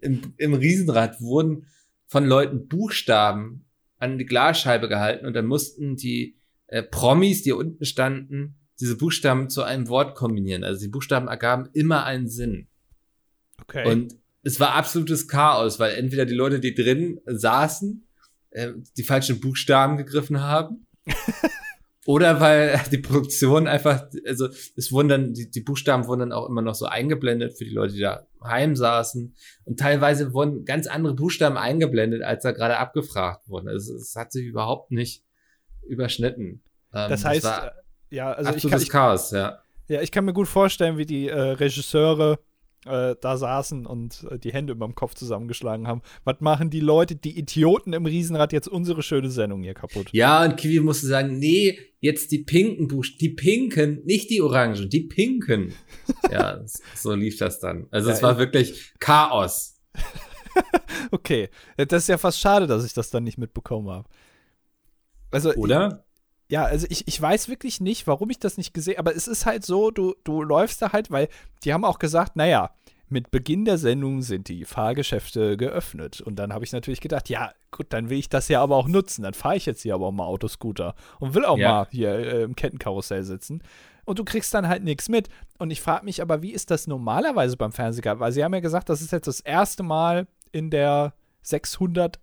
[0.00, 1.66] im, Im Riesenrad wurden
[2.06, 3.66] von Leuten Buchstaben
[3.98, 9.48] an die Glasscheibe gehalten und dann mussten die äh, Promis, die unten standen, diese Buchstaben
[9.48, 10.64] zu einem Wort kombinieren.
[10.64, 12.68] Also die Buchstaben ergaben immer einen Sinn.
[13.62, 13.88] Okay.
[13.90, 18.06] Und es war absolutes Chaos, weil entweder die Leute, die drin saßen,
[18.54, 20.86] äh, die falschen Buchstaben gegriffen haben.
[22.06, 26.48] Oder weil die Produktion einfach, also es wurden dann, die, die Buchstaben wurden dann auch
[26.48, 29.34] immer noch so eingeblendet für die Leute, die da heim saßen.
[29.64, 33.68] Und teilweise wurden ganz andere Buchstaben eingeblendet, als da gerade abgefragt wurden.
[33.68, 35.24] Also es hat sich überhaupt nicht
[35.88, 36.62] überschnitten.
[36.92, 37.70] Ähm, das heißt, das
[38.10, 39.58] ja, also absolutes ich kann, ich, Chaos, ja.
[39.88, 42.38] Ja, ich kann mir gut vorstellen, wie die äh, Regisseure
[42.86, 46.02] äh, da saßen und äh, die Hände über dem Kopf zusammengeschlagen haben.
[46.24, 50.08] Was machen die Leute, die Idioten im Riesenrad jetzt unsere schöne Sendung hier kaputt?
[50.12, 54.88] Ja, und Kiwi musste sagen, nee, jetzt die pinken Buchstaben, die pinken, nicht die orangen,
[54.90, 55.74] die pinken.
[56.30, 56.60] ja,
[56.94, 57.86] so lief das dann.
[57.90, 59.80] Also ja, es war wirklich Chaos.
[61.10, 64.08] okay, das ist ja fast schade, dass ich das dann nicht mitbekommen habe.
[65.30, 66.04] Also, Oder?
[66.48, 69.28] Ja, also ich, ich weiß wirklich nicht, warum ich das nicht gesehen habe, aber es
[69.28, 71.28] ist halt so, du, du läufst da halt, weil
[71.64, 72.70] die haben auch gesagt, naja,
[73.08, 76.20] mit Beginn der Sendung sind die Fahrgeschäfte geöffnet.
[76.20, 78.88] Und dann habe ich natürlich gedacht, ja, gut, dann will ich das ja aber auch
[78.88, 79.22] nutzen.
[79.22, 81.70] Dann fahre ich jetzt hier aber auch mal Autoscooter und will auch ja.
[81.70, 83.62] mal hier äh, im Kettenkarussell sitzen.
[84.04, 85.28] Und du kriegst dann halt nichts mit.
[85.58, 88.20] Und ich frage mich aber, wie ist das normalerweise beim Fernsehgarten?
[88.20, 92.18] Weil sie haben ja gesagt, das ist jetzt das erste Mal in der 600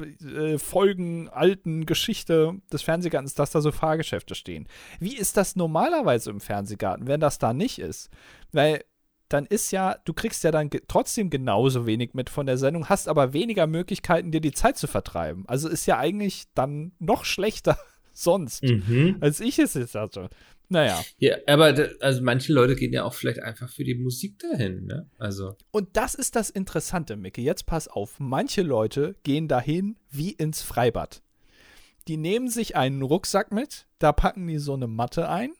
[0.00, 4.68] äh, Folgen alten Geschichte des Fernsehgartens, dass da so Fahrgeschäfte stehen.
[5.00, 8.10] Wie ist das normalerweise im Fernsehgarten, wenn das da nicht ist?
[8.52, 8.84] Weil
[9.28, 13.08] dann ist ja, du kriegst ja dann trotzdem genauso wenig mit von der Sendung, hast
[13.08, 15.44] aber weniger Möglichkeiten, dir die Zeit zu vertreiben.
[15.48, 17.76] Also ist ja eigentlich dann noch schlechter
[18.12, 19.16] sonst, mhm.
[19.20, 20.30] als ich es jetzt hatte.
[20.68, 21.02] Naja.
[21.18, 25.08] Ja, aber also manche Leute gehen ja auch vielleicht einfach für die Musik dahin, ne?
[25.18, 25.56] Also.
[25.70, 27.40] Und das ist das Interessante, Micke.
[27.40, 28.18] Jetzt pass auf.
[28.18, 31.22] Manche Leute gehen dahin wie ins Freibad.
[32.08, 35.50] Die nehmen sich einen Rucksack mit, da packen die so eine Matte ein,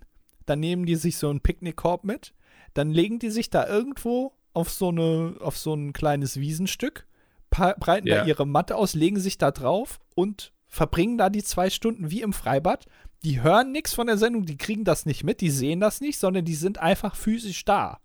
[0.44, 2.34] dann nehmen die sich so einen Picknickkorb mit,
[2.74, 7.06] dann legen die sich da irgendwo auf so, eine, auf so ein kleines Wiesenstück,
[7.50, 8.20] breiten ja.
[8.20, 12.22] da ihre Matte aus, legen sich da drauf und verbringen da die zwei Stunden wie
[12.22, 12.86] im Freibad
[13.24, 16.18] die hören nichts von der Sendung, die kriegen das nicht mit, die sehen das nicht,
[16.18, 18.00] sondern die sind einfach physisch da.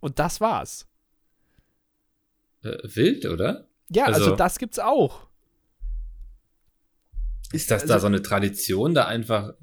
[0.00, 0.86] Und das war's.
[2.62, 3.68] Äh, wild, oder?
[3.90, 5.26] Ja, also, also, das gibt's auch.
[7.52, 9.54] Ist das also, da so eine Tradition, da einfach,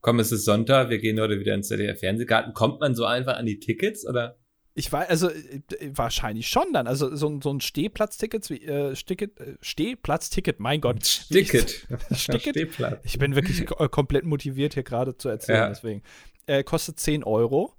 [0.00, 3.46] komm, es ist Sonntag, wir gehen heute wieder ins ZDF-Fernsehgarten, kommt man so einfach an
[3.46, 4.38] die Tickets, oder?
[4.78, 5.60] Ich weiß, also äh,
[5.92, 6.86] wahrscheinlich schon dann.
[6.86, 11.04] Also so, so ein Stehplatzticket, äh, Sticket, äh, Stehplatzticket, mein Gott.
[11.04, 11.88] Sticket.
[12.12, 12.54] Sticket.
[12.54, 13.00] Stehplatz.
[13.02, 15.68] Ich bin wirklich komplett motiviert hier gerade zu erzählen, ja.
[15.68, 16.04] deswegen.
[16.46, 17.74] Äh, kostet 10 Euro.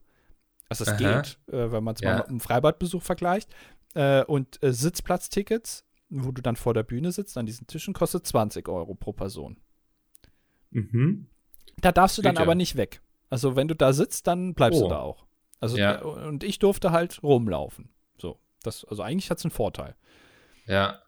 [0.67, 2.09] Also es geht, äh, wenn man es ja.
[2.09, 3.49] mal mit einem Freibadbesuch vergleicht.
[3.95, 8.27] Äh, und äh, Sitzplatztickets, wo du dann vor der Bühne sitzt, an diesen Tischen, kostet
[8.27, 9.55] 20 Euro pro Person.
[10.71, 11.27] Mhm.
[11.77, 12.41] Da darfst du dann ja.
[12.41, 13.01] aber nicht weg.
[13.29, 14.83] Also wenn du da sitzt, dann bleibst oh.
[14.83, 15.28] du da auch.
[15.59, 16.01] Also ja.
[16.01, 17.89] und ich durfte halt rumlaufen.
[18.17, 19.95] So, das, also eigentlich hat es einen Vorteil.
[20.65, 21.01] Ja.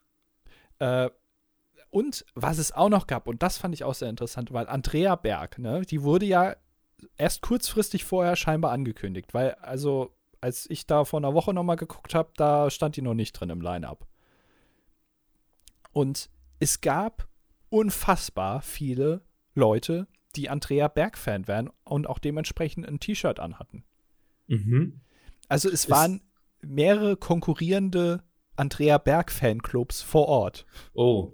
[0.80, 1.10] Äh,
[1.90, 5.16] und was es auch noch gab, und das fand ich auch sehr interessant, weil Andrea
[5.16, 6.56] Berg, ne, die wurde ja
[7.18, 12.16] erst kurzfristig vorher scheinbar angekündigt, weil, also, als ich da vor einer Woche nochmal geguckt
[12.16, 14.08] habe, da stand die noch nicht drin im Line-Up.
[15.92, 17.28] Und es gab
[17.70, 19.22] unfassbar viele
[19.54, 23.84] Leute, die Andrea Berg-Fan wären und auch dementsprechend ein T-Shirt anhatten.
[24.52, 25.00] Mhm.
[25.48, 26.22] Also es waren
[26.62, 28.24] mehrere konkurrierende
[28.56, 30.66] Andrea Berg-Fanclubs vor Ort.
[30.94, 31.34] Oh.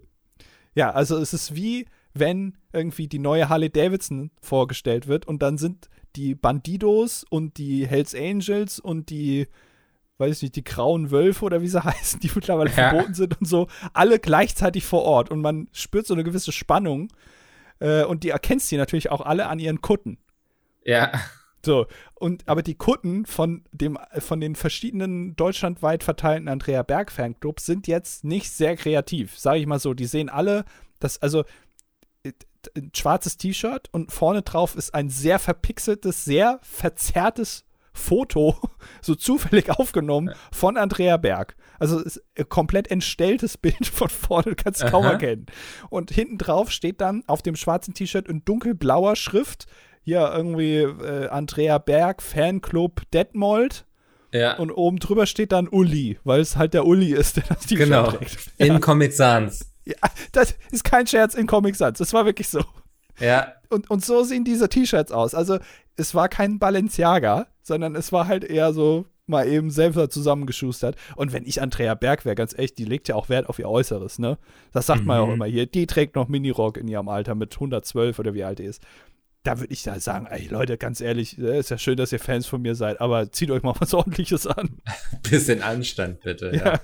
[0.76, 5.58] Ja, also es ist wie, wenn irgendwie die neue Harley Davidson vorgestellt wird und dann
[5.58, 9.48] sind die Bandidos und die Hells Angels und die,
[10.20, 12.90] weiß ich nicht, die Grauen Wölfe oder wie sie heißen, die mittlerweile ja.
[12.90, 17.12] verboten sind und so, alle gleichzeitig vor Ort und man spürt so eine gewisse Spannung
[17.80, 20.20] äh, und die erkennst die natürlich auch alle an ihren Kutten.
[20.86, 21.12] Ja.
[21.68, 27.66] So, und aber die Kunden von dem, von den verschiedenen deutschlandweit verteilten Andrea Berg Fanclubs
[27.66, 29.94] sind jetzt nicht sehr kreativ, sage ich mal so.
[29.94, 30.64] Die sehen alle,
[31.02, 31.44] dass, also
[32.24, 38.56] ein schwarzes T-Shirt und vorne drauf ist ein sehr verpixeltes, sehr verzerrtes Foto,
[39.02, 41.58] so zufällig aufgenommen, von Andrea Berg.
[41.80, 45.48] Also ist ein komplett entstelltes Bild von vorne, du kannst es kaum erkennen.
[45.90, 49.66] Und hinten drauf steht dann auf dem schwarzen T-Shirt in dunkelblauer Schrift
[50.08, 53.86] hier irgendwie äh, Andrea Berg, Fanclub Detmold.
[54.32, 54.56] Ja.
[54.56, 57.88] Und oben drüber steht dann Uli, weil es halt der Uli ist, der das T-Shirt
[57.88, 58.12] genau.
[58.12, 58.52] trägt.
[58.58, 58.80] In ja.
[58.80, 59.70] Comic Sans.
[59.84, 59.96] Ja,
[60.32, 61.98] das ist kein Scherz in Comic Sans.
[61.98, 62.62] Das war wirklich so.
[63.20, 63.54] Ja.
[63.70, 65.34] Und, und so sehen diese T-Shirts aus.
[65.34, 65.60] Also,
[65.98, 70.96] es war kein Balenciaga, sondern es war halt eher so mal eben selber zusammengeschustert.
[71.18, 73.70] Und wenn ich Andrea Berg wäre, ganz echt, die legt ja auch Wert auf ihr
[73.70, 74.38] Äußeres, ne?
[74.72, 75.08] Das sagt mhm.
[75.08, 75.66] man ja auch immer hier.
[75.66, 78.82] Die trägt noch Minirock in ihrem Alter mit 112 oder wie alt die ist
[79.48, 82.20] da würde ich da sagen, ey Leute, ganz ehrlich, äh, ist ja schön, dass ihr
[82.20, 84.82] Fans von mir seid, aber zieht euch mal was ordentliches an.
[85.30, 86.52] Bisschen Anstand, bitte.
[86.54, 86.66] Ja.
[86.66, 86.82] ja.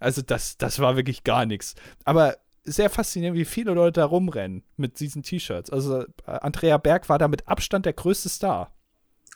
[0.00, 1.76] Also das, das war wirklich gar nichts.
[2.04, 5.70] Aber sehr faszinierend, wie viele Leute da rumrennen mit diesen T-Shirts.
[5.70, 8.76] Also äh, Andrea Berg war da mit Abstand der größte Star.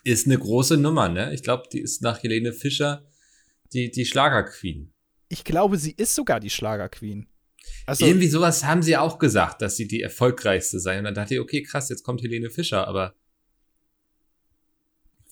[0.03, 1.33] Ist eine große Nummer, ne?
[1.33, 3.05] Ich glaube, die ist nach Helene Fischer
[3.71, 4.91] die, die Schlagerqueen.
[5.29, 7.27] Ich glaube, sie ist sogar die Schlagerqueen.
[7.85, 10.97] Also, Irgendwie sowas haben sie auch gesagt, dass sie die erfolgreichste sei.
[10.97, 13.15] Und dann dachte ich, okay, krass, jetzt kommt Helene Fischer, aber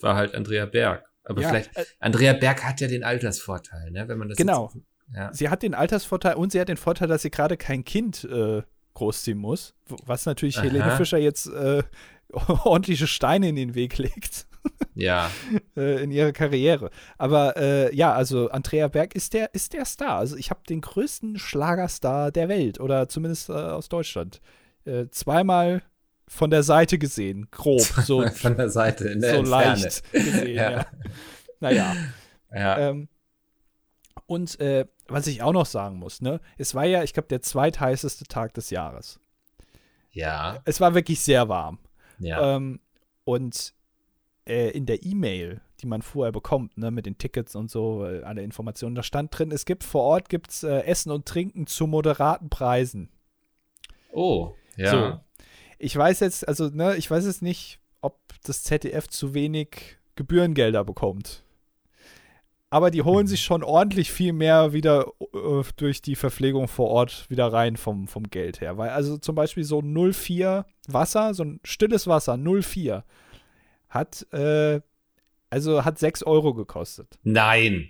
[0.02, 1.06] war halt Andrea Berg.
[1.24, 4.08] Aber Ja, vielleicht, äh, Andrea Berg hat ja den Altersvorteil, ne?
[4.08, 4.72] Wenn man das Genau.
[4.74, 5.34] Jetzt, ja.
[5.34, 8.62] Sie hat den Altersvorteil und sie hat den Vorteil, dass sie gerade kein Kind äh,
[8.94, 10.66] großziehen muss, was natürlich Aha.
[10.66, 11.84] Helene Fischer jetzt äh,
[12.32, 14.48] ordentliche Steine in den Weg legt
[14.96, 15.30] ja.
[15.78, 16.90] äh, in ihrer Karriere.
[17.18, 20.18] Aber äh, ja, also Andrea Berg ist der, ist der Star.
[20.18, 24.42] Also ich habe den größten Schlagerstar der Welt oder zumindest äh, aus Deutschland.
[24.86, 25.84] Äh, zweimal
[26.28, 29.82] von der Seite gesehen, grob, so, Von der Seite, in der so Entferne.
[29.82, 30.48] leicht gesehen.
[30.56, 30.72] Ja.
[30.72, 30.86] ja.
[31.60, 31.96] Naja.
[32.54, 32.78] Ja.
[32.78, 33.10] Ähm,
[34.26, 37.42] und äh, was ich auch noch sagen muss, ne, es war ja, ich glaube, der
[37.42, 39.20] zweitheißeste Tag des Jahres.
[40.12, 40.60] ja.
[40.66, 41.80] Es war wirklich sehr warm.
[42.20, 42.56] Ja.
[42.56, 42.80] Ähm,
[43.24, 43.74] und
[44.50, 48.24] äh, in der E-Mail, die man vorher bekommt, ne, mit den Tickets und so, äh,
[48.24, 51.88] alle Informationen, da stand drin, es gibt vor Ort gibt's, äh, Essen und Trinken zu
[51.88, 53.10] moderaten Preisen.
[54.12, 54.54] Oh.
[54.76, 54.92] Ja.
[54.92, 55.20] So.
[55.78, 60.84] Ich weiß jetzt, also, ne, ich weiß jetzt nicht, ob das ZDF zu wenig Gebührengelder
[60.84, 61.44] bekommt.
[62.72, 63.30] Aber die holen Mhm.
[63.30, 68.08] sich schon ordentlich viel mehr wieder äh, durch die Verpflegung vor Ort wieder rein vom,
[68.08, 68.78] vom Geld her.
[68.78, 73.04] Weil also zum Beispiel so 04 Wasser, so ein stilles Wasser, 04,
[73.90, 74.82] hat, äh,
[75.50, 77.20] also hat 6 Euro gekostet.
[77.24, 77.90] Nein.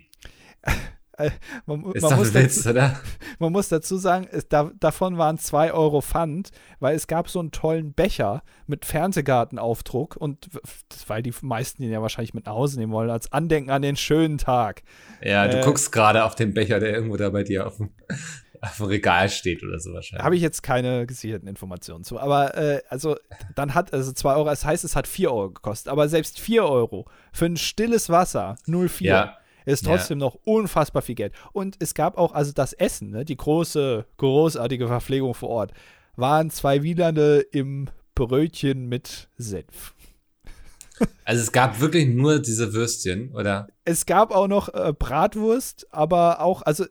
[1.66, 2.98] Man, Ist man, doch muss, dazu, Witz, oder?
[3.38, 7.40] man muss dazu sagen, es, da, davon waren 2 Euro Pfand, weil es gab so
[7.40, 10.48] einen tollen Becher mit Fernsehgartenaufdruck und
[11.08, 13.96] weil die meisten den ja wahrscheinlich mit nach Hause nehmen wollen, als Andenken an den
[13.96, 14.82] schönen Tag.
[15.22, 17.90] Ja, du Äh, guckst gerade auf den Becher, der irgendwo da bei dir auf dem,
[18.60, 20.24] auf dem Regal steht oder so wahrscheinlich.
[20.24, 22.18] Habe ich jetzt keine gesicherten Informationen zu.
[22.18, 23.16] Aber äh, also
[23.54, 25.90] dann hat, also 2 Euro, das heißt, es hat 4 Euro gekostet.
[25.90, 29.36] Aber selbst 4 Euro für ein stilles Wasser, 0,4, Ja.
[29.64, 29.92] ist Ja.
[29.96, 31.32] trotzdem noch unfassbar viel Geld.
[31.52, 35.72] Und es gab auch, also das Essen, ne, die große, großartige Verpflegung vor Ort,
[36.16, 39.94] waren zwei Wielerne im Brötchen mit Senf.
[41.24, 43.68] Also es gab wirklich nur diese Würstchen, oder?
[43.86, 46.84] Es gab auch noch äh, Bratwurst, aber auch, also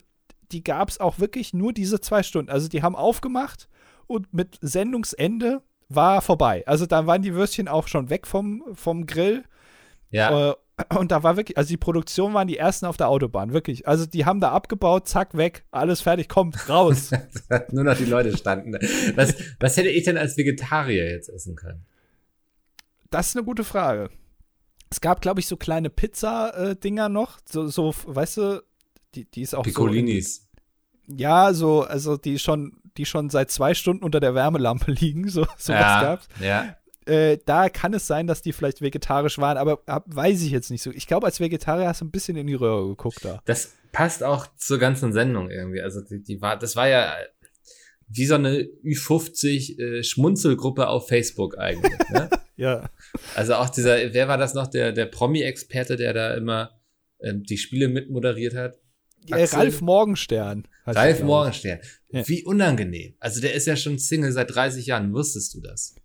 [0.52, 2.52] die gab es auch wirklich nur diese zwei Stunden.
[2.52, 3.68] Also die haben aufgemacht
[4.08, 6.64] und mit Sendungsende war vorbei.
[6.66, 9.44] Also dann waren die Würstchen auch schon weg vom, vom Grill.
[10.12, 10.52] Ja.
[10.52, 10.56] Äh,
[10.98, 13.88] und da war wirklich, also die Produktion waren die ersten auf der Autobahn, wirklich.
[13.88, 17.12] Also die haben da abgebaut, zack, weg, alles fertig, kommt raus.
[17.72, 18.72] Nur noch die Leute standen.
[18.72, 18.80] da.
[19.16, 21.86] Was, was hätte ich denn als Vegetarier jetzt essen können?
[23.10, 24.10] das ist eine gute Frage.
[24.92, 27.38] Es gab, glaube ich, so kleine Pizza-Dinger noch.
[27.46, 28.64] So, so, weißt du,
[29.16, 29.70] die, die ist auch so.
[29.70, 30.50] Piccolinis.
[31.08, 35.28] in- Ja, so, also die schon, die schon seit zwei Stunden unter der Wärmelampe liegen,
[35.30, 36.28] so sowas ja, gab's.
[36.40, 36.76] ja.
[37.06, 40.70] Äh, da kann es sein, dass die vielleicht vegetarisch waren, aber hab, weiß ich jetzt
[40.70, 40.92] nicht so.
[40.92, 43.42] Ich glaube, als Vegetarier hast du ein bisschen in die Röhre geguckt da.
[43.46, 45.82] Das passt auch zur ganzen Sendung irgendwie.
[45.82, 47.16] Also die, die war, das war ja
[48.10, 51.94] wie so eine Ü50 äh, Schmunzelgruppe auf Facebook eigentlich.
[52.10, 52.30] Ne?
[52.58, 52.90] Ja.
[53.36, 56.72] Also auch dieser, wer war das noch, der, der Promi-Experte, der da immer
[57.22, 58.78] ähm, die Spiele mitmoderiert hat?
[59.28, 59.44] Äh?
[59.46, 60.68] Ralf Morgenstern.
[60.86, 61.22] er, Ralf.
[61.24, 61.80] Morgenstern.
[62.10, 62.28] Ja.
[62.28, 63.16] Wie unangenehm.
[63.20, 65.14] Also der ist ja schon Single seit 30 Jahren.
[65.14, 65.96] Wusstest du das?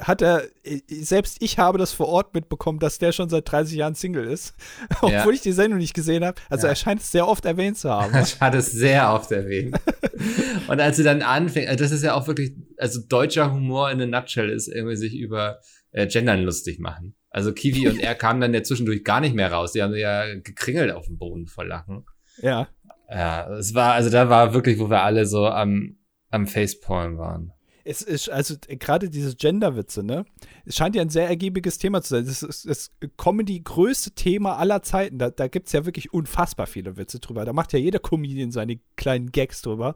[0.00, 0.42] Hat er,
[0.90, 4.54] selbst ich habe das vor Ort mitbekommen, dass der schon seit 30 Jahren Single ist.
[5.08, 5.20] Ja.
[5.20, 6.40] Obwohl ich die Sendung nicht gesehen habe.
[6.50, 6.72] Also Ja.
[6.72, 8.12] er scheint es sehr oft erwähnt zu haben.
[8.22, 9.78] Ich hatte es sehr oft erwähnt.
[10.68, 14.00] und als sie dann anfängt, also das ist ja auch wirklich, also deutscher Humor in
[14.02, 15.60] a nutshell ist irgendwie sich über
[15.92, 17.14] äh, Gendern lustig machen.
[17.30, 19.72] Also Kiwi und er kamen dann ja zwischendurch gar nicht mehr raus.
[19.72, 22.04] Die haben ja gekringelt auf dem Boden vor Lachen.
[22.42, 22.68] Ja.
[23.10, 25.96] Ja, es war, also da war wirklich, wo wir alle so am,
[26.30, 27.52] am Facepalm waren.
[27.84, 30.26] Es ist, also gerade diese Gender-Witze, ne?
[30.66, 32.26] Es scheint ja ein sehr ergiebiges Thema zu sein.
[32.26, 35.16] Das ist das Comedy größte Thema aller Zeiten.
[35.18, 37.46] Da, da gibt es ja wirklich unfassbar viele Witze drüber.
[37.46, 39.94] Da macht ja jeder Comedian seine kleinen Gags drüber.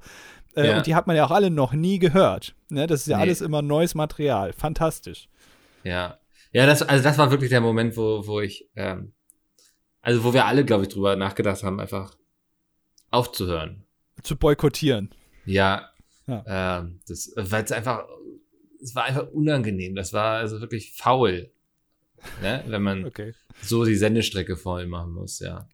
[0.56, 0.78] Äh, Ja.
[0.78, 2.54] Und die hat man ja auch alle noch nie gehört.
[2.70, 2.86] Ne?
[2.86, 3.24] Das ist ja Nee.
[3.24, 4.54] alles immer neues Material.
[4.54, 5.28] Fantastisch.
[5.84, 6.16] Ja.
[6.52, 9.12] Ja, das, also das war wirklich der Moment, wo, wo ich, ähm,
[10.00, 12.14] also wo wir alle, glaube ich, drüber nachgedacht haben, einfach
[13.12, 13.84] aufzuhören.
[14.22, 15.10] Zu boykottieren.
[15.44, 15.90] Ja.
[16.26, 16.78] Ja.
[16.80, 18.04] Ähm, das, weil es einfach,
[18.82, 19.94] es war einfach unangenehm.
[19.94, 21.50] Das war also wirklich faul.
[22.40, 22.62] Ne?
[22.66, 23.34] Wenn man Okay.
[23.62, 25.68] so die Sendestrecke voll machen muss, ja.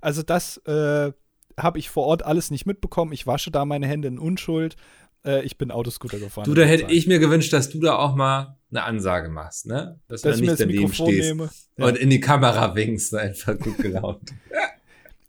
[0.00, 1.12] Also das äh,
[1.56, 3.12] habe ich vor Ort alles nicht mitbekommen.
[3.12, 4.76] Ich wasche da meine Hände in Unschuld.
[5.24, 6.44] Äh, ich bin Autoscooter gefahren.
[6.44, 6.92] Du, da hätte Zeit.
[6.92, 9.98] ich mir gewünscht, dass du da auch mal eine Ansage machst, ne?
[10.08, 11.50] Dass, dass du mir nicht daneben Mikrofon stehst nehme.
[11.78, 11.86] Ja.
[11.86, 14.30] und in die Kamera winkst, einfach gut gelaunt.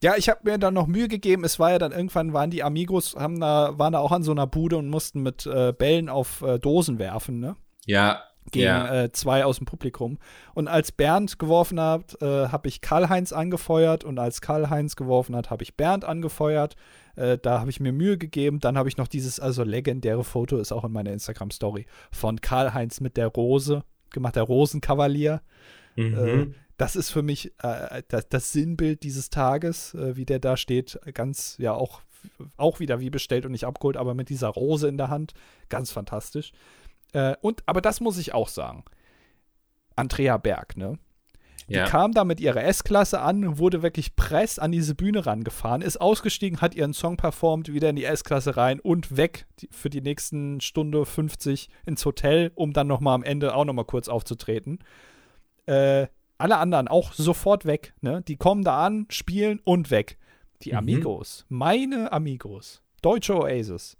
[0.04, 1.44] Ja, ich habe mir dann noch Mühe gegeben.
[1.44, 4.32] Es war ja dann irgendwann waren die Amigos haben da waren da auch an so
[4.32, 7.56] einer Bude und mussten mit äh, Bällen auf äh, Dosen werfen, ne?
[7.88, 8.22] ja,
[8.52, 9.04] Gegen ja.
[9.04, 10.20] äh, zwei aus dem Publikum.
[10.54, 15.50] Und als Bernd geworfen hat, äh, habe ich Karl-Heinz angefeuert und als Karl-Heinz geworfen hat,
[15.50, 16.76] habe ich Bernd angefeuert.
[17.18, 18.60] Äh, da habe ich mir Mühe gegeben.
[18.62, 22.40] Dann habe ich noch dieses also legendäre Foto ist auch in meiner Instagram Story von
[22.40, 25.42] Karl-Heinz mit der Rose gemacht, der Rosenkavalier.
[25.98, 26.56] Mhm.
[26.78, 30.58] Äh, das ist für mich äh, das, das, Sinnbild dieses Tages, äh, wie der da
[30.58, 32.02] steht, ganz, ja, auch,
[32.58, 35.34] auch wieder wie bestellt und nicht abgeholt, aber mit dieser Rose in der Hand.
[35.70, 36.52] Ganz fantastisch.
[37.14, 38.84] Äh, und, aber das muss ich auch sagen.
[39.96, 41.00] Andrea Berg, ne?
[41.70, 41.86] Die ja.
[41.86, 46.62] kam da mit ihrer S-Klasse an, wurde wirklich press an diese Bühne rangefahren, ist ausgestiegen,
[46.62, 51.06] hat ihren Song performt, wieder in die S-Klasse rein und weg für die nächsten Stunde
[51.06, 54.80] 50 ins Hotel, um dann nochmal am Ende auch nochmal kurz aufzutreten.
[55.66, 56.08] Äh,
[56.38, 58.22] alle anderen auch sofort weg, ne?
[58.22, 60.18] Die kommen da an, spielen und weg.
[60.64, 60.78] Die mhm.
[60.78, 63.98] Amigos, meine Amigos, deutsche Oasis,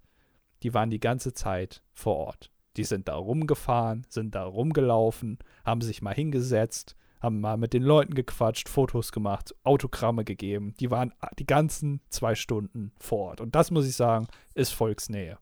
[0.62, 2.50] die waren die ganze Zeit vor Ort.
[2.76, 7.82] Die sind da rumgefahren, sind da rumgelaufen, haben sich mal hingesetzt, haben mal mit den
[7.82, 10.74] Leuten gequatscht, Fotos gemacht, Autogramme gegeben.
[10.78, 13.40] Die waren die ganzen zwei Stunden vor Ort.
[13.40, 15.38] Und das muss ich sagen, ist Volksnähe.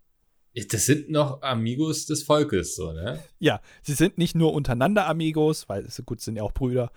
[0.71, 3.23] Das sind noch Amigos des Volkes, so, ne?
[3.39, 6.91] Ja, sie sind nicht nur untereinander Amigos, weil gut sind ja auch Brüder,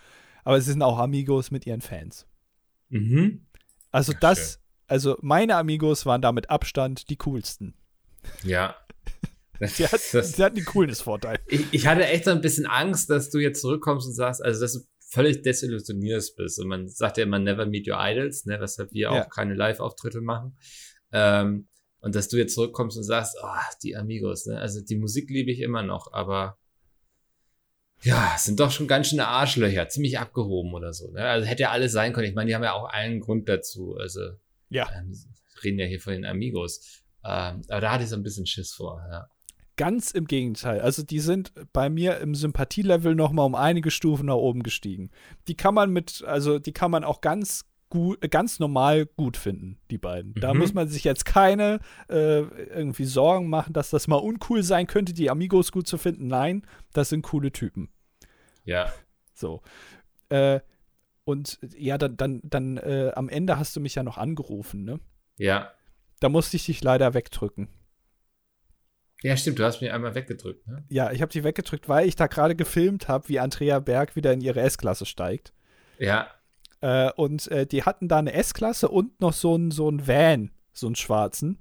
[0.45, 2.25] aber sie sind auch Amigos mit ihren Fans.
[2.87, 3.45] Mhm.
[3.91, 4.61] Also Ach, das, schön.
[4.87, 7.73] also meine Amigos waren da mit Abstand die coolsten.
[8.43, 8.75] Ja.
[9.59, 11.39] sie, hat, sie hatten den Coolness-Vorteil.
[11.47, 14.61] Ich, ich, hatte echt so ein bisschen Angst, dass du jetzt zurückkommst und sagst, also
[14.61, 14.79] dass du
[15.09, 16.59] völlig desillusioniert bist.
[16.59, 19.09] Und man sagt ja immer never meet your idols, ne, weshalb wir ja.
[19.09, 20.57] auch keine Live-Auftritte machen.
[21.11, 21.67] Ähm,
[22.01, 24.59] und dass du jetzt zurückkommst und sagst, oh, die Amigos, ne?
[24.59, 26.57] Also die Musik liebe ich immer noch, aber
[28.01, 31.11] ja, sind doch schon ganz schöne Arschlöcher, ziemlich abgehoben oder so.
[31.11, 31.21] Ne?
[31.21, 32.27] Also hätte ja alles sein können.
[32.27, 33.97] Ich meine, die haben ja auch allen Grund dazu.
[33.97, 34.21] Also
[34.69, 34.87] ja.
[34.97, 35.13] Ähm,
[35.63, 37.03] reden ja hier von den Amigos.
[37.25, 39.27] Ähm, aber da hatte ich so ein bisschen Schiss vor, ja.
[39.75, 40.81] Ganz im Gegenteil.
[40.81, 45.09] Also die sind bei mir im Sympathielevel noch mal um einige Stufen nach oben gestiegen.
[45.47, 49.79] Die kann man mit, also die kann man auch ganz gut, ganz normal gut finden,
[49.89, 50.31] die beiden.
[50.31, 50.39] Mhm.
[50.41, 54.87] Da muss man sich jetzt keine äh, irgendwie Sorgen machen, dass das mal uncool sein
[54.87, 56.27] könnte, die Amigos gut zu finden.
[56.27, 57.89] Nein, das sind coole Typen.
[58.63, 58.91] Ja.
[59.33, 59.61] So.
[60.29, 60.59] Äh,
[61.23, 64.99] und ja, dann, dann, dann äh, am Ende hast du mich ja noch angerufen, ne?
[65.37, 65.71] Ja.
[66.19, 67.69] Da musste ich dich leider wegdrücken.
[69.21, 70.83] Ja, stimmt, du hast mich einmal weggedrückt, ne?
[70.89, 74.31] Ja, ich habe sie weggedrückt, weil ich da gerade gefilmt habe, wie Andrea Berg wieder
[74.33, 75.53] in ihre S-Klasse steigt.
[75.97, 76.29] Ja.
[76.81, 80.87] Äh, und äh, die hatten da eine S-Klasse und noch so einen so Van, so
[80.87, 81.59] einen schwarzen.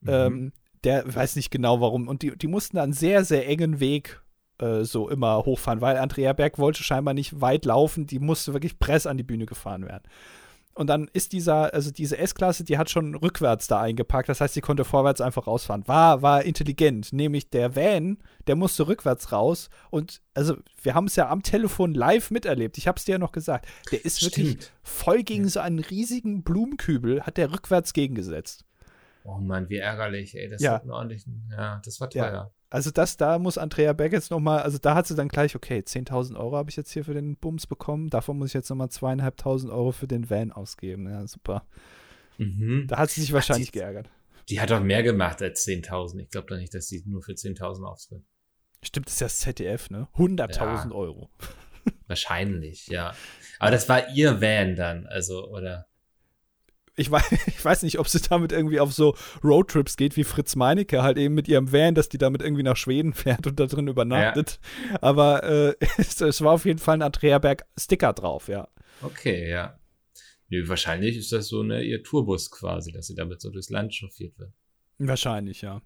[0.00, 0.08] Mhm.
[0.08, 0.52] Ähm,
[0.84, 2.08] der weiß nicht genau warum.
[2.08, 4.22] Und die, die mussten da einen sehr, sehr engen Weg
[4.58, 8.78] äh, so immer hochfahren, weil Andrea Berg wollte scheinbar nicht weit laufen, die musste wirklich
[8.78, 10.04] press an die Bühne gefahren werden.
[10.74, 14.28] Und dann ist dieser, also diese S-Klasse, die hat schon rückwärts da eingepackt.
[14.28, 15.86] Das heißt, sie konnte vorwärts einfach rausfahren.
[15.86, 17.12] War, war intelligent.
[17.12, 18.18] Nämlich der Van,
[18.48, 19.70] der musste rückwärts raus.
[19.90, 22.76] Und also, wir haben es ja am Telefon live miterlebt.
[22.76, 23.66] Ich habe es dir ja noch gesagt.
[23.92, 24.36] Der ist Stimmt.
[24.36, 28.64] wirklich voll gegen so einen riesigen Blumenkübel, hat der rückwärts gegengesetzt.
[29.26, 30.50] Oh Mann, wie ärgerlich, ey.
[30.50, 30.74] Das ja.
[30.74, 32.32] hat einen ordentlichen, ja, das war teuer.
[32.32, 32.50] Ja.
[32.68, 35.78] Also das, da muss Andrea Beck jetzt nochmal, also da hat sie dann gleich, okay,
[35.78, 38.90] 10.000 Euro habe ich jetzt hier für den Bums bekommen, davon muss ich jetzt nochmal
[38.90, 41.08] zweieinhalbtausend Euro für den Van ausgeben.
[41.08, 41.66] Ja, super.
[42.36, 42.86] Mhm.
[42.86, 44.10] Da hat sie sich wahrscheinlich die, geärgert.
[44.50, 46.18] Die hat doch mehr gemacht als 10.000.
[46.20, 48.24] Ich glaube doch nicht, dass sie nur für 10.000 auftritt.
[48.82, 50.08] Stimmt, das ist ja das ZDF, ne?
[50.16, 50.90] 100.000 ja.
[50.90, 51.30] Euro.
[52.06, 53.14] Wahrscheinlich, ja.
[53.58, 55.86] Aber das war ihr Van dann, also, oder?
[56.96, 60.56] Ich weiß, ich weiß nicht, ob sie damit irgendwie auf so Roadtrips geht, wie Fritz
[60.56, 63.66] Meinecke, halt eben mit ihrem Van, dass die damit irgendwie nach Schweden fährt und da
[63.66, 64.60] drin übernachtet.
[64.90, 65.02] Ja.
[65.02, 68.68] Aber äh, es, es, war auf jeden Fall ein Andrea Berg-Sticker drauf, ja.
[69.02, 69.78] Okay, ja.
[70.48, 73.94] Nö, wahrscheinlich ist das so eine, ihr Tourbus quasi, dass sie damit so durchs Land
[73.94, 74.52] chauffiert wird.
[74.98, 75.82] Wahrscheinlich, ja.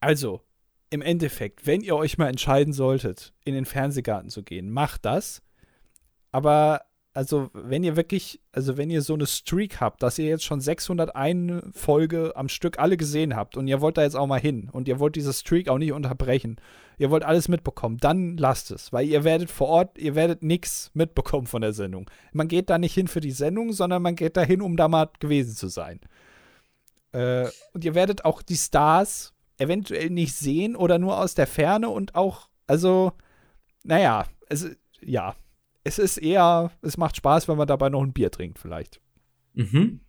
[0.00, 0.42] Also,
[0.90, 5.42] im Endeffekt, wenn ihr euch mal entscheiden solltet, in den Fernsehgarten zu gehen, macht das.
[6.30, 6.82] Aber
[7.14, 10.60] also wenn ihr wirklich, also wenn ihr so eine Streak habt, dass ihr jetzt schon
[10.60, 14.68] 601 Folge am Stück alle gesehen habt und ihr wollt da jetzt auch mal hin
[14.72, 16.56] und ihr wollt diese Streak auch nicht unterbrechen,
[16.98, 20.90] ihr wollt alles mitbekommen, dann lasst es, weil ihr werdet vor Ort, ihr werdet nichts
[20.92, 22.10] mitbekommen von der Sendung.
[22.32, 24.88] Man geht da nicht hin für die Sendung, sondern man geht da hin, um da
[24.88, 26.00] mal gewesen zu sein.
[27.12, 31.90] Äh, und ihr werdet auch die Stars eventuell nicht sehen oder nur aus der Ferne
[31.90, 33.12] und auch, also,
[33.84, 34.68] naja, es,
[35.00, 35.36] ja,
[35.84, 39.00] es ist eher, es macht Spaß, wenn man dabei noch ein Bier trinkt, vielleicht.
[39.52, 40.00] Mhm.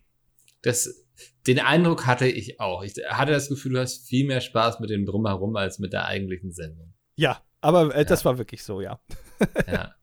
[0.62, 1.06] Das,
[1.46, 2.82] den Eindruck hatte ich auch.
[2.82, 6.06] Ich hatte das Gefühl, du hast viel mehr Spaß mit dem Drumherum als mit der
[6.06, 6.94] eigentlichen Sendung.
[7.14, 8.04] Ja, aber äh, ja.
[8.04, 8.98] das war wirklich so, ja.
[9.66, 9.94] ja.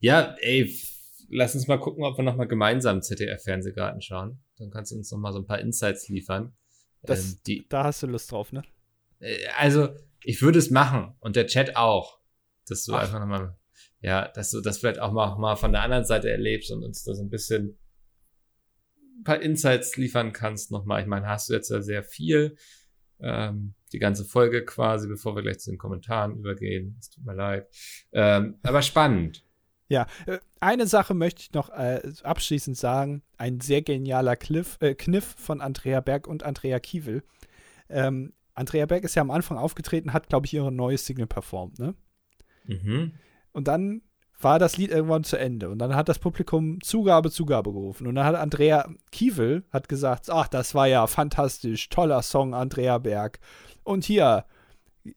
[0.00, 0.74] Ja, ey,
[1.28, 4.42] lass uns mal gucken, ob wir nochmal gemeinsam ZDF-Fernsehgarten schauen.
[4.56, 6.56] Dann kannst du uns nochmal so ein paar Insights liefern.
[7.02, 8.62] Das, ähm, die, da hast du Lust drauf, ne?
[9.20, 9.90] Äh, also,
[10.22, 12.18] ich würde es machen und der Chat auch.
[12.66, 13.02] Dass du Ach.
[13.02, 13.58] einfach nochmal
[14.04, 17.04] ja, dass du das vielleicht auch mal, mal von der anderen Seite erlebst und uns
[17.04, 17.78] da so ein bisschen
[19.18, 21.00] ein paar Insights liefern kannst nochmal.
[21.00, 22.56] Ich meine, hast du jetzt ja sehr viel,
[23.20, 26.98] ähm, die ganze Folge quasi, bevor wir gleich zu den Kommentaren übergehen.
[27.00, 27.66] Es tut mir leid.
[28.12, 29.42] Ähm, aber spannend.
[29.88, 33.22] Ja, äh, eine Sache möchte ich noch äh, abschließend sagen.
[33.38, 37.22] Ein sehr genialer Cliff, äh, Kniff von Andrea Berg und Andrea Kiewel.
[37.88, 41.78] Ähm, Andrea Berg ist ja am Anfang aufgetreten, hat, glaube ich, ihre neue Single performt,
[41.78, 41.94] ne?
[42.66, 43.12] Mhm.
[43.54, 44.02] Und dann
[44.40, 45.70] war das Lied irgendwann zu Ende.
[45.70, 48.06] Und dann hat das Publikum Zugabe, Zugabe gerufen.
[48.06, 52.98] Und dann hat Andrea Kiewel hat gesagt, ach, das war ja fantastisch, toller Song, Andrea
[52.98, 53.38] Berg.
[53.84, 54.44] Und hier,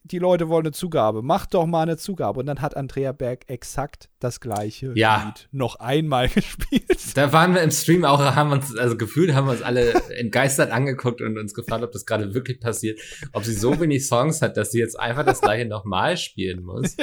[0.03, 2.39] die Leute wollen eine Zugabe, macht doch mal eine Zugabe.
[2.41, 5.25] Und dann hat Andrea Berg exakt das gleiche Ja.
[5.27, 7.15] Lied noch einmal gespielt.
[7.15, 10.71] Da waren wir im Stream auch, haben uns, also gefühlt haben wir uns alle entgeistert
[10.71, 12.99] angeguckt und uns gefragt, ob das gerade wirklich passiert.
[13.31, 16.97] Ob sie so wenig Songs hat, dass sie jetzt einfach das gleiche nochmal spielen muss.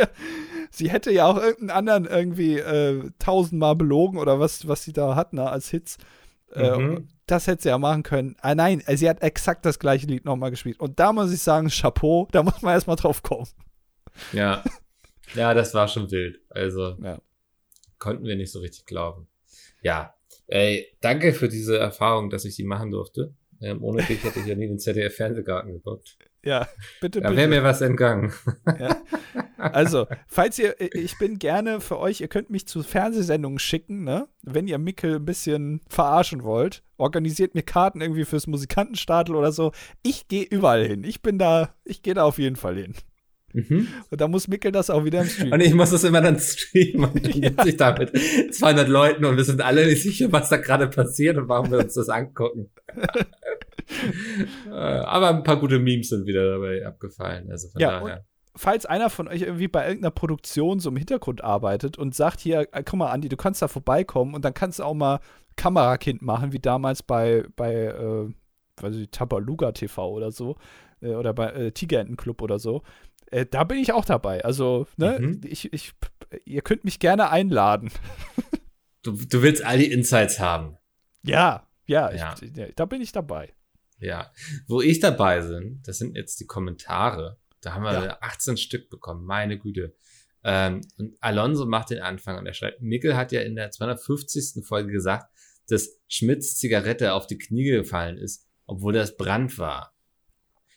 [0.71, 5.15] Sie hätte ja auch irgendeinen anderen irgendwie äh, tausendmal belogen oder was, was sie da
[5.15, 5.97] hat, ne, als Hits.
[6.53, 7.09] Äh, Mhm.
[7.27, 8.37] Das hätte sie ja machen können.
[8.41, 10.79] Ah, nein, sie hat exakt das gleiche Lied nochmal gespielt.
[10.81, 13.49] Und da muss ich sagen, Chapeau, da muss man erstmal drauf kommen.
[14.33, 14.63] Ja.
[15.35, 16.39] Ja, das war schon wild.
[16.51, 17.19] Also Ja.
[17.99, 19.27] konnten wir nicht so richtig glauben.
[19.81, 20.15] Ja.
[20.49, 23.35] Ey, danke für diese Erfahrung, dass ich die machen durfte.
[23.63, 26.19] Ähm, ohne dich hätte ich ja nie den ZDF-Fernsehgarten geguckt.
[26.45, 26.69] Ja,
[27.01, 28.33] bitte, Da wäre mir was entgangen.
[29.57, 34.29] Also, falls ihr, ich bin gerne für euch, ihr könnt mich zu Fernsehsendungen schicken, ne?
[34.43, 39.73] Wenn ihr Mickel ein bisschen verarschen wollt, organisiert mir Karten irgendwie fürs Musikantenstadel oder so.
[40.03, 41.03] Ich gehe überall hin.
[41.05, 42.95] Ich bin da, ich gehe da auf jeden Fall hin.
[43.55, 43.87] Mhm.
[44.11, 45.53] Und da muss Mickel das auch wieder im Stream.
[45.53, 48.13] Und ich muss das immer dann streamen und dann sitze ich da mit
[48.53, 51.79] 200 Leuten und wir sind alle nicht sicher, was da gerade passiert und warum wir
[51.79, 52.71] uns das angucken.
[54.67, 57.51] Äh, Aber ein paar gute Memes sind wieder dabei abgefallen.
[57.51, 58.25] Also von Ja, daher.
[58.57, 62.69] falls einer von euch irgendwie bei irgendeiner Produktion so im Hintergrund arbeitet und sagt hier,
[62.73, 65.21] äh, guck mal, Andi, du kannst da vorbeikommen und dann kannst du auch mal
[65.57, 68.29] Kamerakind machen, wie damals bei, bei äh,
[68.83, 70.57] weiß ich, Tabaluga TV oder so,
[71.01, 72.83] äh, oder bei äh, Tigerentenclub oder so.
[73.31, 74.45] Äh, da bin ich auch dabei.
[74.45, 75.41] Also, ne, Mhm.
[75.45, 75.93] ich, ich,
[76.45, 77.91] ihr könnt mich gerne einladen.
[79.03, 80.77] Du, du willst all die Insights haben.
[81.23, 82.35] Ja, ja, Ja.
[82.41, 83.53] Ich, ja, da bin ich dabei.
[84.05, 84.33] Ja.
[84.67, 87.39] Wo ich dabei bin, das sind jetzt die Kommentare.
[87.61, 88.19] Da haben wir Ja.
[88.21, 89.25] 18 Stück bekommen.
[89.25, 89.95] Meine Güte.
[90.43, 94.65] Ähm, und Alonso macht den Anfang und er schreibt, Mikkel hat ja in der 250.
[94.65, 95.33] Folge gesagt,
[95.69, 99.95] dass Schmidts Zigarette auf die Knie gefallen ist, obwohl das Brand war.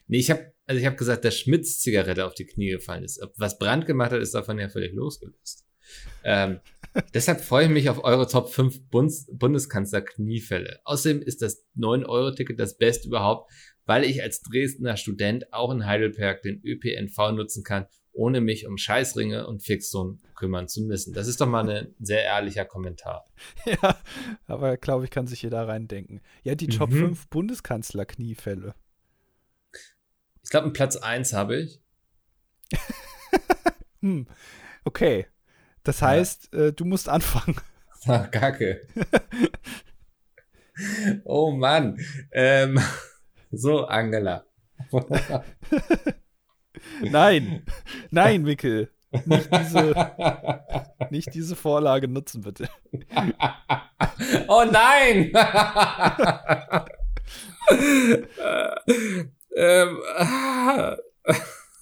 [0.07, 3.21] Nee, ich habe also ich habe gesagt, dass Schmidts Zigarette auf die Knie gefallen ist.
[3.21, 5.65] Ob was Brand gemacht hat, ist davon ja völlig losgelöst.
[6.23, 6.59] Ähm,
[7.13, 10.79] deshalb freue ich mich auf eure Top 5 Bundes Bundeskanzler-Kniefälle.
[10.83, 13.51] Außerdem ist das 9-Euro-Ticket das Beste überhaupt,
[13.85, 18.77] weil ich als Dresdner Student auch in Heidelberg den ÖPNV nutzen kann, ohne mich um
[18.77, 21.13] Scheißringe und Fixzonen kümmern zu müssen.
[21.13, 23.25] Das ist doch mal ein sehr ehrlicher Kommentar.
[23.65, 23.97] Ja,
[24.47, 26.21] aber glaube ich, kann sich jeder reindenken.
[26.43, 26.99] Ja, die Top Mhm.
[26.99, 28.73] 5 Bundeskanzler-Kniefälle.
[30.43, 31.79] Ich glaube, einen Platz 1 habe ich.
[34.01, 34.27] Hm,
[34.83, 35.25] okay.
[35.87, 36.07] Das Ja.
[36.07, 37.55] heißt, äh, du musst anfangen.
[38.07, 38.81] Ah, Kacke.
[41.23, 41.97] oh Mann.
[42.31, 42.79] Ähm,
[43.51, 44.45] so, Angela.
[47.01, 47.63] Nein,
[48.11, 48.91] nein, Mikkel.
[49.25, 49.93] Nicht diese,
[51.09, 52.69] nicht diese Vorlage nutzen, bitte.
[54.47, 55.31] oh nein!
[59.55, 59.97] ähm,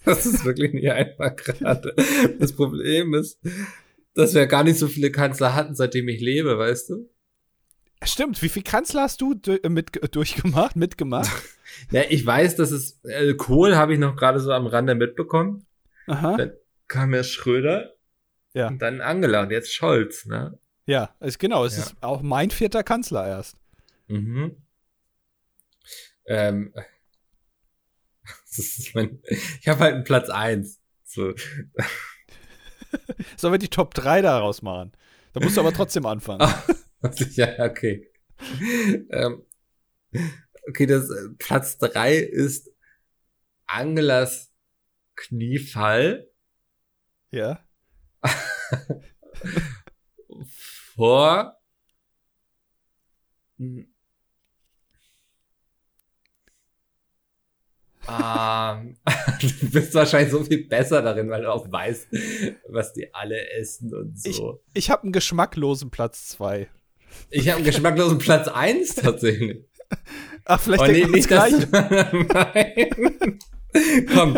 [0.06, 1.94] das ist wirklich nicht einfach gerade.
[2.40, 3.40] Das Problem ist,
[4.16, 7.10] dass wir gar nicht so viele Kanzler hatten, seitdem ich lebe, weißt du?
[8.04, 11.32] Stimmt, wie viel Kanzler hast du äh, mit, durchgemacht, mitgemacht?
[11.92, 15.66] Ja, ich weiß, dass es äh, Kohl habe ich noch gerade so am Rande mitbekommen.
[16.08, 16.38] Aha.
[16.38, 16.54] Dann
[16.88, 17.96] kam erst Schröder
[18.54, 18.68] Ja.
[18.70, 20.58] und dann Angela und jetzt Scholz, ne?
[20.86, 21.84] Ja, ist, genau, es Ja.
[21.84, 23.58] ist auch mein vierter Kanzler erst.
[24.08, 24.56] Mhm.
[26.28, 26.74] Ähm,
[28.94, 29.20] mein,
[29.60, 30.80] ich habe halt einen Platz eins.
[31.04, 31.34] So.
[33.38, 34.92] Sollen wir die Top 3 daraus machen?
[35.34, 36.40] Da musst du aber trotzdem anfangen.
[37.36, 38.10] ja, okay.
[39.10, 39.44] Ähm,
[40.68, 42.72] okay, das äh, Platz drei ist
[43.68, 44.52] Angelas
[45.16, 46.30] Kniefall
[47.32, 47.60] Ja.
[50.96, 51.58] vor
[58.08, 58.96] Ähm,
[59.42, 62.08] du bist wahrscheinlich so viel besser darin, weil du auch weißt,
[62.70, 64.62] was die alle essen und so.
[64.74, 66.68] Ich habe einen geschmacklosen Platz 2.
[67.30, 69.64] Ich, habe einen geschmacklosen Platz eins tatsächlich.
[70.46, 71.54] Ach, vielleicht Oh, denken wir uns gleich.
[74.14, 74.38] Komm,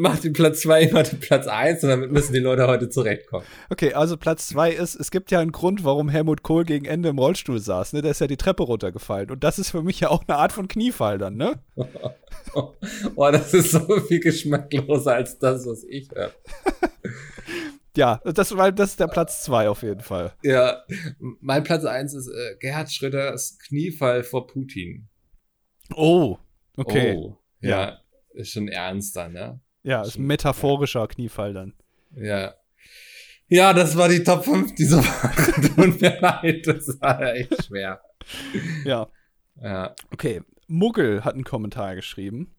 [0.00, 2.88] mach den Platz zwei, ich mach den Platz eins und damit müssen die Leute heute
[2.88, 3.44] zurechtkommen.
[3.70, 7.08] Okay, also Platz 2 ist, es gibt ja einen Grund, warum Helmut Kohl gegen Ende
[7.08, 7.92] im Rollstuhl saß.
[7.92, 8.02] Ne?
[8.02, 9.30] Der ist ja die Treppe runtergefallen.
[9.30, 11.58] Und das ist für mich ja auch eine Art von Kniefall dann, ne?
[12.54, 16.32] Oh, das ist so viel geschmackloser als das, was ich habe.
[17.96, 20.34] Ja, das, weil das ist der Platz zwei auf jeden Fall.
[20.42, 20.82] Ja,
[21.40, 25.08] mein Platz eins ist äh, Gerhard Schröders Kniefall vor Putin.
[25.94, 26.36] Oh,
[26.76, 27.14] okay.
[27.16, 27.98] Oh, ja, Ja.
[28.36, 29.60] Ist schon ernster, ne?
[29.82, 31.74] Ja, ist ein metaphorischer Kniefall dann.
[32.14, 32.54] Ja.
[33.48, 35.74] Ja, das war die Top 5 diese Woche.
[35.76, 38.00] Tut mir leid, das war echt schwer.
[38.84, 39.08] Ja.
[39.62, 39.94] Ja.
[40.12, 42.54] Okay, Muggel hat einen Kommentar geschrieben.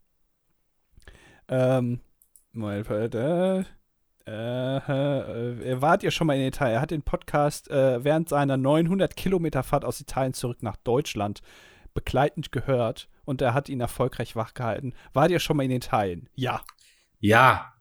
[1.50, 2.00] Ähm,
[2.54, 3.66] Moment, äh, äh,
[5.82, 6.76] wart ihr schon mal in Italien?
[6.76, 11.42] Er hat den Podcast äh, während seiner 900 Kilometer Fahrt aus Italien zurück nach Deutschland
[11.94, 14.94] begleitend gehört und er hat ihn erfolgreich wachgehalten.
[15.14, 16.30] Wart ihr schon mal in Italien?
[16.36, 16.62] Ja.
[17.20, 17.74] Ja.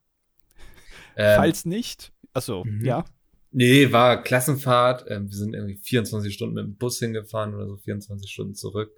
[1.17, 2.85] Ähm, Falls nicht, achso, mhm.
[2.85, 3.05] ja.
[3.53, 5.07] nee, war Klassenfahrt.
[5.09, 8.91] Ähm, wir sind irgendwie 24 Stunden mit dem Bus hingefahren oder so 24 Stunden zurück.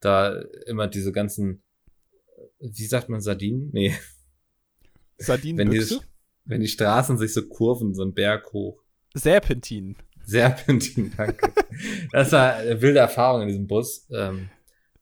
[0.00, 1.62] Da immer diese ganzen,
[2.60, 3.68] wie sagt man, Sardinen?
[3.72, 3.94] Nee.
[5.18, 6.00] Wenn die,
[6.46, 8.82] wenn die Straßen sich so kurven, so einen Berg hoch.
[9.12, 9.96] Serpentin.
[10.24, 11.52] Serpentin, danke.
[12.10, 14.06] das war eine wilde Erfahrung in diesem Bus.
[14.10, 14.48] Ähm,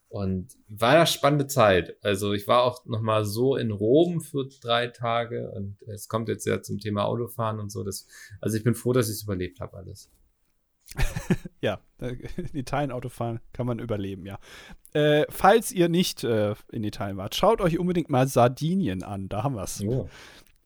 [0.09, 1.96] und war eine spannende Zeit.
[2.02, 6.28] Also ich war auch noch mal so in Rom für drei Tage und es kommt
[6.28, 7.84] jetzt ja zum Thema Autofahren und so.
[7.84, 8.06] Das,
[8.40, 10.11] also ich bin froh, dass ich es überlebt habe alles.
[11.61, 12.12] Ja, äh,
[12.52, 14.38] in Italien Autofahren kann man überleben, ja.
[14.92, 19.42] Äh, falls ihr nicht äh, in Italien wart, schaut euch unbedingt mal Sardinien an, da
[19.42, 19.82] haben wir es.
[19.82, 20.09] Oh.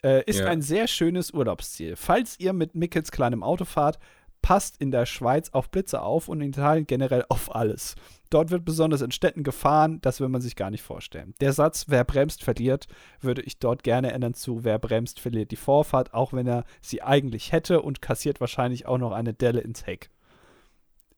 [0.05, 0.47] Äh, ist Ja.
[0.47, 1.97] ein sehr schönes Urlaubsziel.
[1.97, 3.99] Falls ihr mit Mickels kleinem Auto fahrt,
[4.43, 7.95] passt in der Schweiz auf Blitze auf und in Italien generell auf alles.
[8.29, 11.35] Dort wird besonders in Städten gefahren, das will man sich gar nicht vorstellen.
[11.41, 12.87] Der Satz, wer bremst, verliert,
[13.21, 17.03] würde ich dort gerne ändern zu, wer bremst, verliert die Vorfahrt, auch wenn er sie
[17.03, 20.11] eigentlich hätte und kassiert wahrscheinlich auch noch eine Delle ins Heck.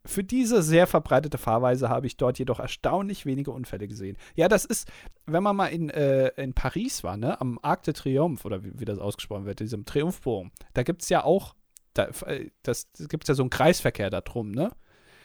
[0.07, 4.19] Für diese sehr verbreitete Fahrweise habe ich dort jedoch erstaunlich wenige Unfälle gesehen.
[4.35, 4.91] Ja, das ist,
[5.25, 8.79] wenn man mal in, äh, in Paris war, ne, am Arc de Triomphe, oder wie,
[8.79, 11.55] wie das ausgesprochen wird, diesem Triumphbogen, da gibt es ja auch,
[11.95, 14.71] da, äh, das, das gibt es ja so einen Kreisverkehr da drum, ne?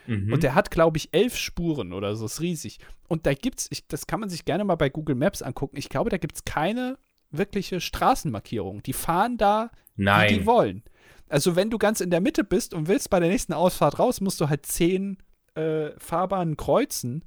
[0.07, 0.34] Mhm.
[0.34, 2.80] Und der hat, glaube ich, elf Spuren oder so, ist riesig.
[3.07, 5.78] Und da gibt's, ich, das kann man sich gerne mal bei Google Maps angucken.
[5.78, 6.97] Ich glaube, da gibt es keine
[7.32, 8.82] wirkliche Straßenmarkierung.
[8.82, 10.45] Die fahren da, wie die Nein.
[10.45, 10.84] wollen.
[11.28, 14.20] Also, wenn du ganz in der Mitte bist und willst bei der nächsten Ausfahrt raus,
[14.20, 15.17] musst du halt zehn
[15.53, 17.24] äh, Fahrbahnen kreuzen.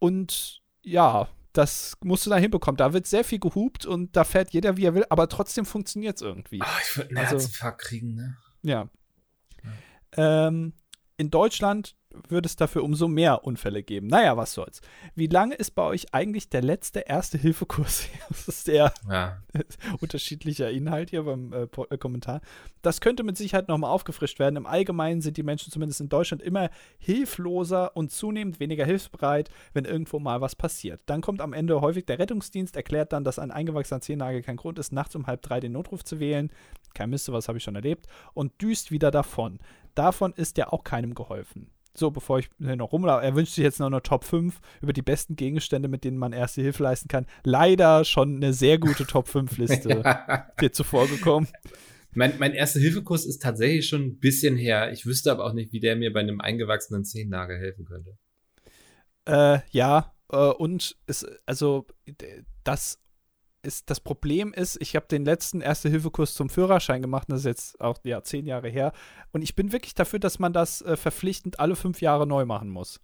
[0.00, 2.76] Und ja, das musst du da hinbekommen.
[2.76, 6.16] Da wird sehr viel gehupt und da fährt jeder, wie er will, aber trotzdem funktioniert
[6.16, 6.60] es irgendwie.
[6.62, 8.36] Ah, ich würde einen Also- Herzinfarkt kriegen, ne?
[8.62, 8.88] Ja.
[10.16, 10.72] Ähm,
[11.16, 11.96] in Deutschland
[12.28, 14.06] würde es dafür umso mehr Unfälle geben.
[14.06, 14.80] Naja, was soll's.
[15.14, 18.08] Wie lange ist bei euch eigentlich der letzte Erste-Hilfe-Kurs?
[18.28, 19.42] Das ist sehr Ja.
[20.00, 22.40] unterschiedlicher Inhalt hier beim äh, äh, Kommentar.
[22.82, 24.56] Das könnte mit Sicherheit nochmal aufgefrischt werden.
[24.56, 29.84] Im Allgemeinen sind die Menschen zumindest in Deutschland immer hilfloser und zunehmend weniger hilfsbereit, wenn
[29.84, 31.00] irgendwo mal was passiert.
[31.06, 34.78] Dann kommt am Ende häufig der Rettungsdienst, erklärt dann, dass ein eingewachsener Zehennagel kein Grund
[34.78, 36.50] ist, nachts um halb drei den Notruf zu wählen.
[36.94, 38.06] Kein Mist, was habe ich schon erlebt.
[38.34, 39.58] Und düst wieder davon.
[39.94, 41.70] Davon ist ja auch keinem geholfen.
[41.96, 45.02] So, bevor ich noch rumlaufe, er wünscht sich jetzt noch eine Top 5 über die
[45.02, 47.26] besten Gegenstände, mit denen man erste Hilfe leisten kann.
[47.42, 50.02] Leider schon eine sehr gute Top 5 Liste
[50.60, 51.48] dir zuvor gekommen.
[52.12, 54.92] Mein, mein erster Hilfekurs ist tatsächlich schon ein bisschen her.
[54.92, 58.16] Ich wüsste aber auch nicht, wie der mir bei einem eingewachsenen Zehennagel helfen könnte.
[59.26, 61.86] Äh, ja, äh, und es, also
[62.64, 62.98] das
[63.66, 67.80] ist das Problem ist, ich habe den letzten Erste-Hilfe-Kurs zum Führerschein gemacht, das ist jetzt
[67.80, 68.92] auch ja zehn Jahre her.
[69.32, 72.70] Und ich bin wirklich dafür, dass man das äh, verpflichtend alle fünf Jahre neu machen
[72.70, 73.00] muss.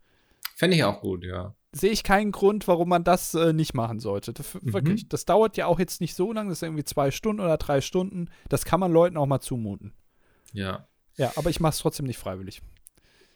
[0.54, 1.54] Fände ich auch gut, ja.
[1.72, 4.32] Sehe ich keinen Grund, warum man das äh, nicht machen sollte.
[4.32, 4.72] Das, Mhm.
[4.72, 7.56] Wirklich, das dauert ja auch jetzt nicht so lange, das ist irgendwie zwei Stunden oder
[7.56, 8.28] drei Stunden.
[8.48, 9.92] Das kann man Leuten auch mal zumuten.
[10.52, 10.86] Ja.
[11.16, 12.62] Ja, aber ich mache es trotzdem nicht freiwillig.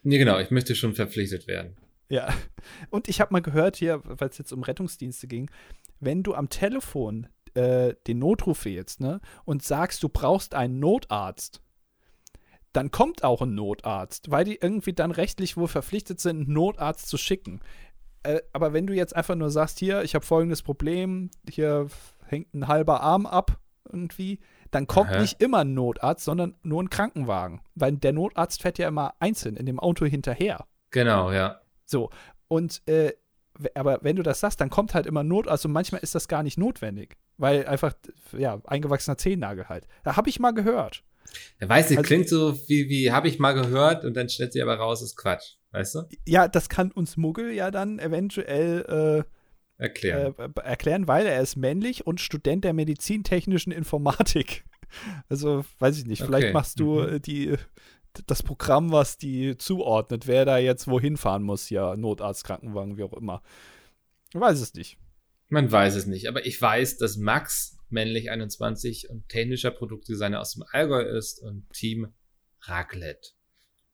[0.03, 1.75] Nee, genau, ich möchte schon verpflichtet werden.
[2.09, 2.33] Ja.
[2.89, 5.49] Und ich habe mal gehört hier, weil es jetzt um Rettungsdienste ging,
[5.99, 11.61] wenn du am Telefon äh, den Notruf wählst, ne, und sagst, du brauchst einen Notarzt,
[12.73, 17.07] dann kommt auch ein Notarzt, weil die irgendwie dann rechtlich wohl verpflichtet sind, einen Notarzt
[17.07, 17.61] zu schicken.
[18.23, 21.87] Äh, aber wenn du jetzt einfach nur sagst, hier, ich habe folgendes Problem, hier
[22.25, 23.59] hängt ein halber Arm ab
[23.91, 24.39] irgendwie,
[24.69, 25.21] dann kommt Aha.
[25.21, 27.61] nicht immer ein Notarzt, sondern nur ein Krankenwagen.
[27.73, 30.65] Weil der Notarzt fährt ja immer einzeln in dem Auto hinterher.
[30.91, 31.61] Genau, ja.
[31.85, 32.09] So,
[32.47, 33.13] und äh,
[33.75, 36.43] aber wenn du das sagst, dann kommt halt immer Not, also manchmal ist das gar
[36.43, 37.93] nicht notwendig, weil einfach,
[38.37, 39.87] ja, eingewachsener Zehennagel halt.
[40.03, 41.03] Da habe ich mal gehört.
[41.59, 44.53] Er weiß nicht, Also- klingt so wie, wie habe ich mal gehört und dann stellt
[44.53, 45.55] sich aber raus, ist Quatsch.
[45.71, 46.03] Weißt du?
[46.25, 49.25] Ja, das kann uns Muggel ja dann eventuell
[49.77, 50.33] Erklären.
[50.37, 54.63] äh, äh, erklären, weil er ist männlich und Student der medizintechnischen Informatik.
[55.27, 56.53] Also, weiß ich nicht, vielleicht Okay.
[56.53, 57.15] machst du Mhm.
[57.15, 57.55] äh, die,
[58.25, 63.03] das Programm, was die zuordnet, wer da jetzt wohin fahren muss, ja, Notarzt, Krankenwagen, wie
[63.03, 63.41] auch immer.
[64.33, 64.97] Ich weiß es nicht.
[65.49, 70.53] Man weiß es nicht, aber ich weiß, dass Max männlich 21 und technischer Produktdesigner aus
[70.53, 72.13] dem Allgäu ist und Team
[72.61, 73.29] Raclette.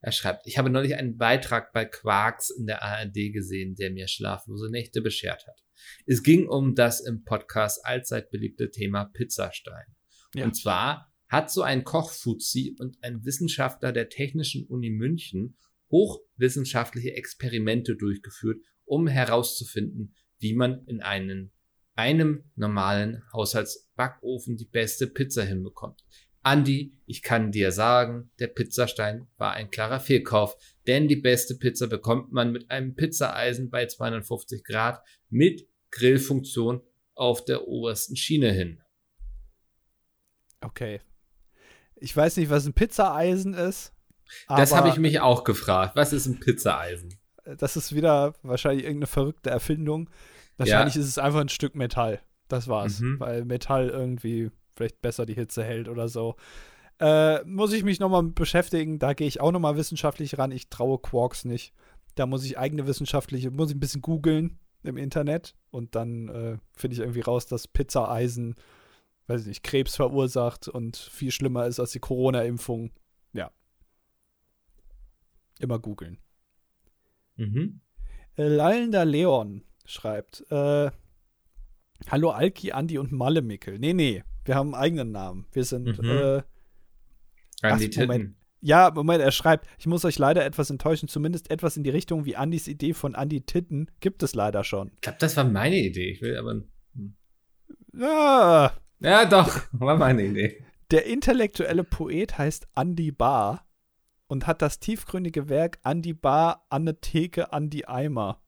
[0.00, 4.08] Er schreibt, ich habe neulich einen Beitrag bei Quarks in der ARD gesehen, der mir
[4.08, 5.64] schlaflose Nächte beschert hat.
[6.06, 9.86] Es ging um das im Podcast allzeit beliebte Thema Pizzastein.
[10.34, 10.44] Ja.
[10.44, 15.56] Und zwar hat so ein Kochfuzzi und ein Wissenschaftler der Technischen Uni München
[15.90, 21.50] hochwissenschaftliche Experimente durchgeführt, um herauszufinden, wie man in einen,
[21.96, 26.04] einem normalen Haushaltsbackofen die beste Pizza hinbekommt.
[26.42, 30.56] Andi, ich kann dir sagen, der Pizzastein war ein klarer Fehlkauf,
[30.86, 36.80] denn die beste Pizza bekommt man mit einem Pizzaeisen bei 250 Grad mit Grillfunktion
[37.14, 38.80] auf der obersten Schiene hin.
[40.60, 41.00] Okay.
[42.04, 43.92] Ich weiß nicht, was ein Pizzaeisen ist.
[44.46, 45.96] Das habe ich mich auch gefragt.
[45.96, 47.14] Was ist ein Pizzaeisen?
[47.58, 50.10] Das ist wieder wahrscheinlich irgendeine verrückte Erfindung.
[50.58, 51.00] Wahrscheinlich ja.
[51.00, 52.20] ist es einfach ein Stück Metall.
[52.48, 53.00] Das war's.
[53.00, 53.20] Mhm.
[53.20, 56.36] Weil Metall irgendwie vielleicht besser die Hitze hält oder so.
[57.00, 58.98] Äh, muss ich mich nochmal beschäftigen.
[58.98, 60.52] Da gehe ich auch nochmal wissenschaftlich ran.
[60.52, 61.72] Ich traue Quarks nicht.
[62.16, 66.58] Da muss ich eigene wissenschaftliche, muss ich ein bisschen googeln im Internet und dann äh,
[66.74, 68.54] finde ich irgendwie raus, dass Pizzaeisen,
[69.26, 72.92] weiß ich nicht, Krebs verursacht und viel schlimmer ist als die Corona-Impfung.
[73.32, 73.50] Ja.
[75.58, 76.18] Immer googeln.
[77.36, 77.80] Mhm.
[78.36, 80.90] Äh, Lallender Leon schreibt, äh,
[82.08, 83.78] Hallo Alki, Andi und Malemickel.
[83.78, 85.46] Nee, nee, wir haben einen eigenen Namen.
[85.52, 86.10] Wir sind mhm.
[86.10, 86.42] äh,
[87.62, 88.36] ach, Moment.
[88.60, 92.24] Ja, Moment, er schreibt, ich muss euch leider etwas enttäuschen, zumindest etwas in die Richtung
[92.24, 94.90] wie Andys Idee von Andi Titten gibt es leider schon.
[94.94, 96.10] Ich glaube, das war meine Idee.
[96.10, 96.62] Ich will aber.
[96.94, 97.14] Hm.
[97.94, 98.72] Ja.
[99.04, 100.64] Ja, doch, war meine Idee.
[100.90, 103.66] Der intellektuelle Poet heißt Andy Bar
[104.28, 108.40] und hat das tiefgründige Werk Andy Bar, Anne Theke, Andy Eimer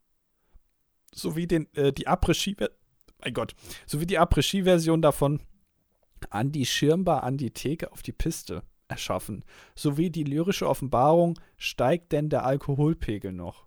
[1.15, 2.57] sowie den, äh, die Après-Ski,
[3.19, 3.55] mein Gott,
[3.87, 5.41] sowie die Après-Ski-Version davon
[6.31, 9.45] an die Schirmbar an die Theke auf die Piste erschaffen,
[9.75, 13.67] sowie die lyrische Offenbarung, steigt denn der Alkoholpegel noch?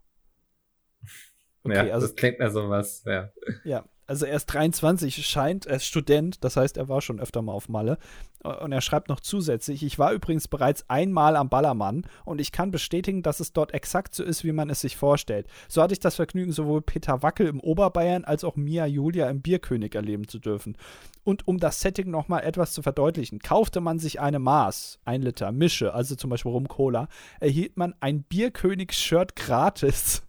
[1.63, 3.31] Okay, ja, also, das klingt ja sowas, ja.
[3.63, 7.43] Ja, also er ist 23, scheint, er ist Student, das heißt, er war schon öfter
[7.43, 7.99] mal auf Malle.
[8.41, 12.72] Und er schreibt noch zusätzlich, ich war übrigens bereits einmal am Ballermann und ich kann
[12.72, 15.45] bestätigen, dass es dort exakt so ist, wie man es sich vorstellt.
[15.68, 19.41] So hatte ich das Vergnügen, sowohl Peter Wackel im Oberbayern als auch Mia Julia im
[19.41, 20.76] Bierkönig erleben zu dürfen.
[21.24, 25.51] Und um das Setting nochmal etwas zu verdeutlichen, kaufte man sich eine Maß, ein Liter
[25.51, 30.24] Mische, also zum Beispiel Rum Cola, erhielt man ein Bierkönig-Shirt gratis.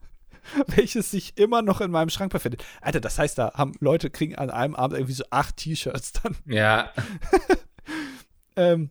[0.66, 2.64] welches sich immer noch in meinem Schrank befindet.
[2.80, 6.36] Alter, das heißt, da haben Leute kriegen an einem Abend irgendwie so acht T-Shirts dann.
[6.46, 6.90] Ja.
[8.56, 8.90] ähm,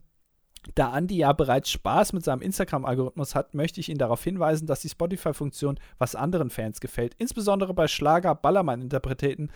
[0.74, 4.80] da Andy ja bereits Spaß mit seinem Instagram-Algorithmus hat, möchte ich ihn darauf hinweisen, dass
[4.80, 7.14] die Spotify-Funktion was anderen Fans gefällt.
[7.18, 9.50] Insbesondere bei Schlager-Ballermann-Interpreten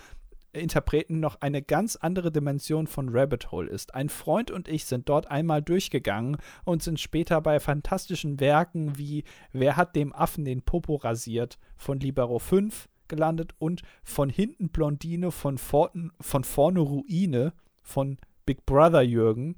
[0.54, 3.94] Interpreten noch eine ganz andere Dimension von Rabbit Hole ist.
[3.94, 9.24] Ein Freund und ich sind dort einmal durchgegangen und sind später bei fantastischen Werken wie
[9.52, 15.30] Wer hat dem Affen den Popo rasiert von Libero 5 gelandet und von hinten Blondine
[15.30, 17.52] von, Forten, von vorne Ruine
[17.82, 19.56] von Big Brother Jürgen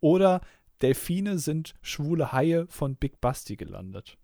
[0.00, 0.40] oder
[0.82, 4.18] Delfine sind schwule Haie von Big Basti gelandet.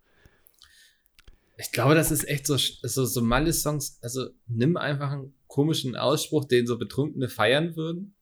[1.60, 3.98] Ich glaube, das ist echt so, so, so Malle-Songs.
[4.02, 8.14] Also nimm einfach einen komischen Ausspruch, den so Betrunkene feiern würden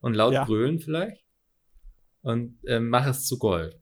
[0.00, 0.44] und laut ja.
[0.44, 1.24] brüllen vielleicht
[2.22, 3.78] und äh, mach es zu Gold.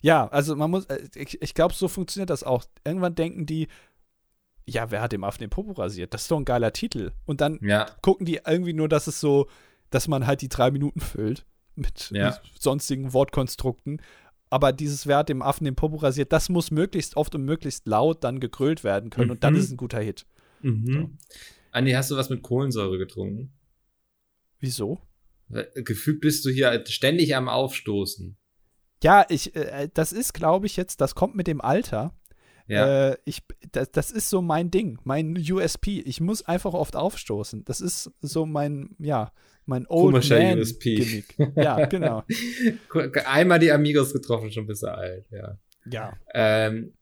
[0.00, 2.64] Ja, also man muss, äh, ich, ich glaube, so funktioniert das auch.
[2.84, 3.68] Irgendwann denken die,
[4.66, 6.12] ja, wer hat dem Affen den Popo rasiert?
[6.12, 7.12] Das ist doch ein geiler Titel.
[7.24, 7.86] Und dann ja.
[8.02, 9.48] gucken die irgendwie nur, dass es so,
[9.90, 12.26] dass man halt die drei Minuten füllt mit, ja.
[12.26, 14.00] mit sonstigen Wortkonstrukten.
[14.54, 17.88] Aber dieses Wer hat dem Affen den Popo rasiert, das muss möglichst oft und möglichst
[17.88, 19.26] laut dann gegrölt werden können.
[19.26, 19.32] Mhm.
[19.32, 20.26] Und dann ist es ein guter Hit.
[20.62, 20.92] Mhm.
[20.92, 21.10] So.
[21.72, 23.52] Andi, hast du was mit Kohlensäure getrunken?
[24.60, 25.00] Wieso?
[25.74, 28.36] Gefühlt bist du hier ständig am Aufstoßen.
[29.02, 32.14] Ja, ich, äh, das ist, glaube ich, jetzt, das kommt mit dem Alter.
[32.68, 33.08] Ja.
[33.08, 33.42] Äh, ich,
[33.72, 35.98] das, das ist so mein Ding, mein USP.
[35.98, 37.64] Ich muss einfach oft aufstoßen.
[37.64, 39.32] Das ist so mein, ja,
[39.66, 40.96] mein Old Komischer Man USP.
[40.96, 41.36] Gimmick.
[41.56, 42.24] Ja, genau.
[43.24, 45.58] Einmal die Amigos getroffen, schon bist du alt, ja.
[45.90, 46.16] Ja.
[46.32, 46.94] Ähm,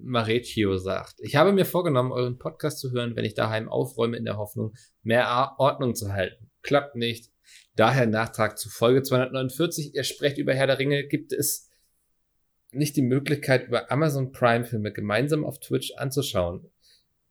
[0.00, 4.24] Marecchio sagt, ich habe mir vorgenommen, euren Podcast zu hören, wenn ich daheim aufräume, in
[4.24, 6.50] der Hoffnung, mehr Ordnung zu halten.
[6.62, 7.30] Klappt nicht.
[7.76, 9.94] Daher Nachtrag zu Folge 249.
[9.94, 11.06] Ihr sprecht über Herr der Ringe.
[11.06, 11.70] Gibt es
[12.70, 16.70] nicht die Möglichkeit, über Amazon Prime Filme gemeinsam auf Twitch anzuschauen?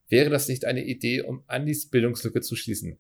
[0.07, 2.99] Wäre das nicht eine Idee, um Andys Bildungslücke zu schließen?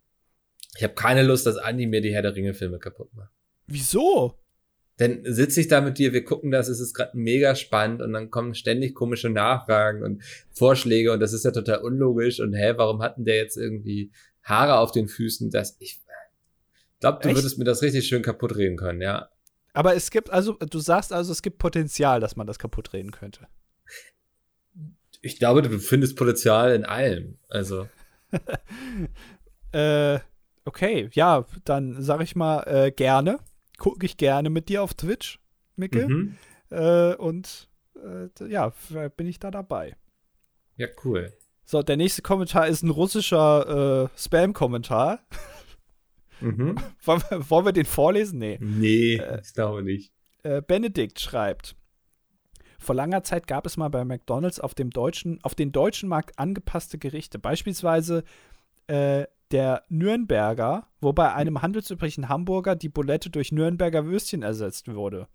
[0.75, 3.31] Ich habe keine Lust, dass Andy mir die Herr der Ringe Filme kaputt macht.
[3.67, 4.37] Wieso?
[4.97, 8.13] dann sitze ich da mit dir, wir gucken das, es ist gerade mega spannend und
[8.13, 12.73] dann kommen ständig komische Nachfragen und Vorschläge und das ist ja total unlogisch und hä,
[12.75, 14.11] warum hatten der jetzt irgendwie
[14.43, 15.99] Haare auf den Füßen, dass ich
[16.99, 17.37] glaube, du Echt?
[17.37, 19.29] würdest mir das richtig schön kaputt reden können, ja.
[19.73, 23.11] Aber es gibt, also, du sagst also, es gibt Potenzial, dass man das kaputt reden
[23.11, 23.47] könnte.
[25.21, 27.39] Ich glaube, du findest Potenzial in allem.
[27.49, 27.89] Also,
[29.73, 30.19] Äh,
[30.65, 33.39] okay, ja, dann sag ich mal äh, gerne.
[33.77, 35.39] Gucke ich gerne mit dir auf Twitch,
[35.75, 36.07] Micke.
[36.07, 36.37] mhm.
[36.69, 38.71] Äh, und äh, ja,
[39.17, 39.95] bin ich da dabei.
[40.77, 41.31] ja, cool.
[41.65, 45.19] So, der nächste Kommentar ist ein russischer äh, Spam-Kommentar.
[46.41, 46.75] Mhm.
[47.05, 48.39] Wollen, wir- wollen wir den vorlesen?
[48.39, 48.57] Nee.
[48.61, 50.11] Nee, Äh, ich glaube nicht.
[50.43, 51.75] Äh, Benedikt schreibt.
[52.79, 56.37] Vor langer Zeit gab es mal bei McDonalds auf, dem deutschen, auf den deutschen Markt
[56.37, 57.39] angepasste Gerichte.
[57.39, 58.25] Beispielsweise
[58.87, 65.27] äh, der Nürnberger, wo bei einem handelsüblichen Hamburger die Bulette durch Nürnberger Würstchen ersetzt wurde.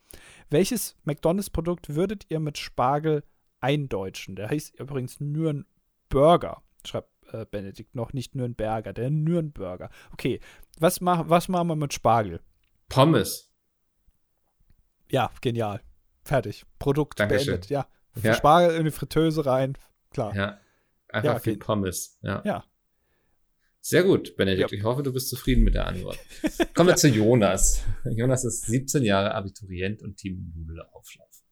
[0.50, 3.22] Welches McDonalds-Produkt würdet ihr mit Spargel
[3.60, 4.34] eindeutschen?
[4.34, 9.88] Der heißt übrigens Nürnberger, schreibt äh, Benedikt noch, nicht Nürnberger, der Nürnberger.
[10.12, 10.40] Okay,
[10.80, 12.40] was, mach, was machen wir mit Spargel?
[12.88, 13.50] Pommes.
[15.10, 15.80] Ja, genial.
[16.24, 16.66] Fertig.
[16.80, 17.46] Produkt Dankeschön.
[17.52, 17.70] beendet.
[17.70, 17.86] Ja.
[18.20, 18.34] Ja.
[18.34, 19.78] Spargel in die Fritteuse rein.
[20.10, 20.34] Klar.
[20.34, 20.58] Ja.
[21.08, 21.64] Einfach Ja, viel okay.
[21.64, 22.18] Pommes.
[22.22, 22.42] Ja.
[22.44, 22.64] Ja.
[23.88, 24.70] Sehr gut, Benedikt.
[24.70, 24.76] Ja.
[24.76, 26.18] Ich hoffe, du bist zufrieden mit der Antwort.
[26.74, 27.82] Kommen wir zu Jonas.
[28.04, 31.42] Jonas ist 17 Jahre Abiturient und Team Nudelauflauf.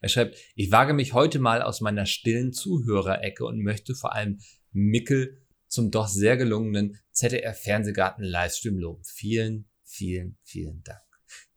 [0.00, 4.38] Er schreibt, ich wage mich heute mal aus meiner stillen Zuhörerecke und möchte vor allem
[4.70, 9.02] Mickel zum doch sehr gelungenen ZDR-Fernsehgarten-Livestream loben.
[9.04, 11.02] Vielen, vielen, vielen Dank.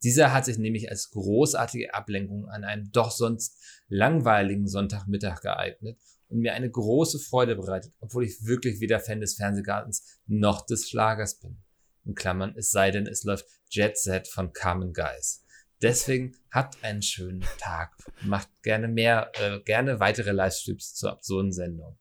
[0.02, 6.39] Dieser hat sich nämlich als großartige Ablenkung an einem doch sonst langweiligen Sonntagmittag geeignet und
[6.39, 11.39] mir eine große Freude bereitet, obwohl ich wirklich weder Fan des Fernsehgartens noch des Schlagers
[11.39, 11.63] bin.
[12.03, 15.43] In Klammern, es sei denn, es läuft Jet Set von Carmen Geis.
[15.82, 17.95] Deswegen habt einen schönen Tag.
[18.21, 21.97] Macht gerne mehr, äh, gerne weitere Livestreams zur absurden Sendung.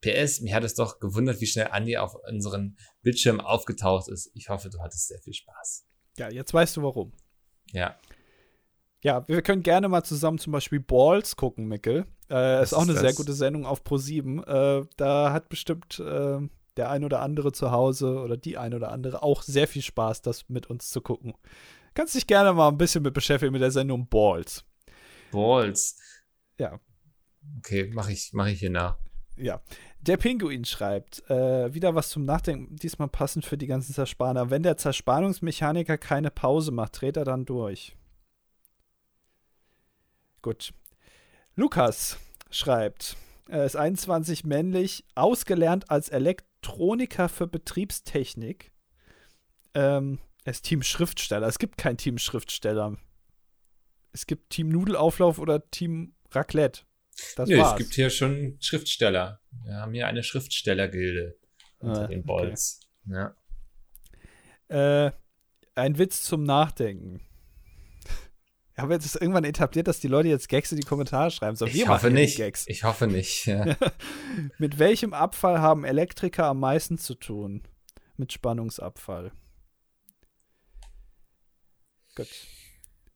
[0.00, 4.30] PS, mir hat es doch gewundert, wie schnell Andi auf unseren Bildschirm aufgetaucht ist.
[4.34, 5.86] Ich hoffe, du hattest sehr viel Spaß.
[6.18, 7.12] Ja, jetzt weißt du warum.
[7.72, 7.98] Ja,
[9.02, 12.06] Ja, wir können gerne mal zusammen zum Beispiel Balls gucken, Mickel.
[12.30, 14.44] Äh, ist auch ist eine sehr gute Sendung auf Pro7.
[14.46, 16.38] Äh, da hat bestimmt äh,
[16.76, 20.22] der ein oder andere zu Hause oder die ein oder andere auch sehr viel Spaß,
[20.22, 21.34] das mit uns zu gucken.
[21.94, 24.64] Kannst dich gerne mal ein bisschen mit beschäftigen mit der Sendung Balls.
[25.32, 25.96] Balls.
[26.58, 26.78] Ja.
[27.58, 28.98] Okay, mache ich, mach ich hier nach.
[29.36, 29.60] Ja.
[30.00, 34.50] Der Pinguin schreibt, äh, wieder was zum Nachdenken, diesmal passend für die ganzen Zerspaner.
[34.50, 37.96] Wenn der Zerspannungsmechaniker keine Pause macht, dreht er dann durch.
[40.40, 40.72] Gut.
[41.58, 42.18] Lukas
[42.50, 43.16] schreibt,
[43.48, 48.70] er ist 21 männlich, ausgelernt als Elektroniker für Betriebstechnik.
[49.74, 51.48] Ähm, er ist Team Schriftsteller.
[51.48, 52.96] Es gibt kein Team Schriftsteller.
[54.12, 56.82] Es gibt Team Nudelauflauf oder Team Raclette.
[57.34, 57.72] Das Nö, war's.
[57.72, 59.40] es gibt hier schon Schriftsteller.
[59.64, 61.40] Wir haben hier eine Schriftstellergilde
[61.80, 62.26] unter Ah, den okay.
[62.28, 62.80] Balls.
[63.06, 63.34] Ja.
[64.68, 65.10] Äh,
[65.74, 67.20] ein Witz zum Nachdenken.
[68.78, 71.56] Ich habe jetzt irgendwann etabliert, dass die Leute jetzt Gags in die Kommentare schreiben.
[71.56, 72.38] So, Ich hoffe nicht.
[72.68, 73.46] Ich hoffe nicht.
[73.46, 73.76] Ja.
[74.58, 77.64] Mit welchem Abfall haben Elektriker am meisten zu tun?
[78.18, 79.32] Mit Spannungsabfall.
[82.14, 82.28] Gut.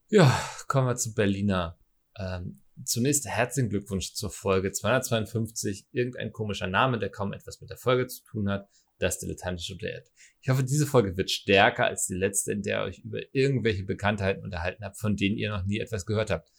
[0.09, 0.37] ja,
[0.67, 1.79] kommen wir zu Berliner.
[2.19, 5.87] Ähm, zunächst herzlichen Glückwunsch zur Folge 252.
[5.93, 8.69] Irgendein komischer Name, der kaum etwas mit der Folge zu tun hat.
[8.99, 10.11] Das dilettantische Duett.
[10.43, 13.84] Ich hoffe, diese Folge wird stärker als die letzte, in der ihr euch über irgendwelche
[13.84, 16.51] Bekanntheiten unterhalten habt, von denen ihr noch nie etwas gehört habt.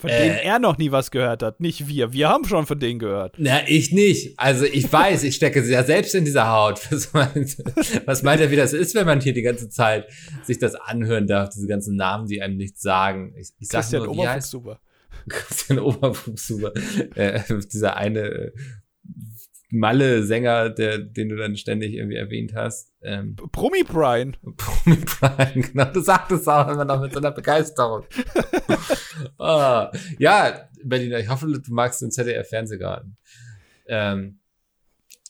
[0.00, 0.22] Von Äh.
[0.22, 1.58] denen er noch nie was gehört hat.
[1.58, 2.12] Nicht wir.
[2.12, 3.34] Wir haben schon von denen gehört.
[3.36, 4.38] Na, ich nicht.
[4.38, 6.78] Also ich weiß, ich stecke ja selbst in dieser Haut.
[6.92, 7.56] Was meint,
[8.06, 10.06] was meint er, wie das ist, wenn man hier die ganze Zeit
[10.44, 13.34] sich das anhören darf, diese ganzen Namen, die einem nichts sagen.
[13.36, 14.80] Ich, ich sag Christian nur, wie heißt Oberfuchshuber.
[15.28, 16.72] Christian Oberfuchshuber.
[17.16, 17.40] Äh,
[17.72, 18.52] dieser eine äh,
[19.70, 22.94] Malle-Sänger, der, den du dann ständig irgendwie erwähnt hast.
[23.02, 24.36] Ähm, Brummi Brian.
[24.56, 28.04] Promi Brian, genau, du sagtest auch immer noch mit so einer Begeisterung.
[29.38, 33.16] ah, ja, Berliner, ich hoffe, du magst den ZDF-Fernsehgarten.
[33.86, 34.40] Ähm,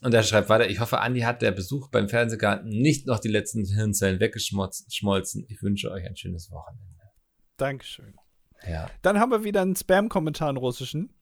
[0.03, 3.29] und er schreibt weiter, ich hoffe, Andi hat der Besuch beim Fernsehgarten nicht noch die
[3.29, 5.45] letzten Hirnzellen weggeschmolzen.
[5.49, 6.85] Ich wünsche euch ein schönes Wochenende.
[7.57, 8.15] Dankeschön.
[8.69, 8.89] Ja.
[9.03, 11.13] Dann haben wir wieder einen Spam-Kommentar in Russischen.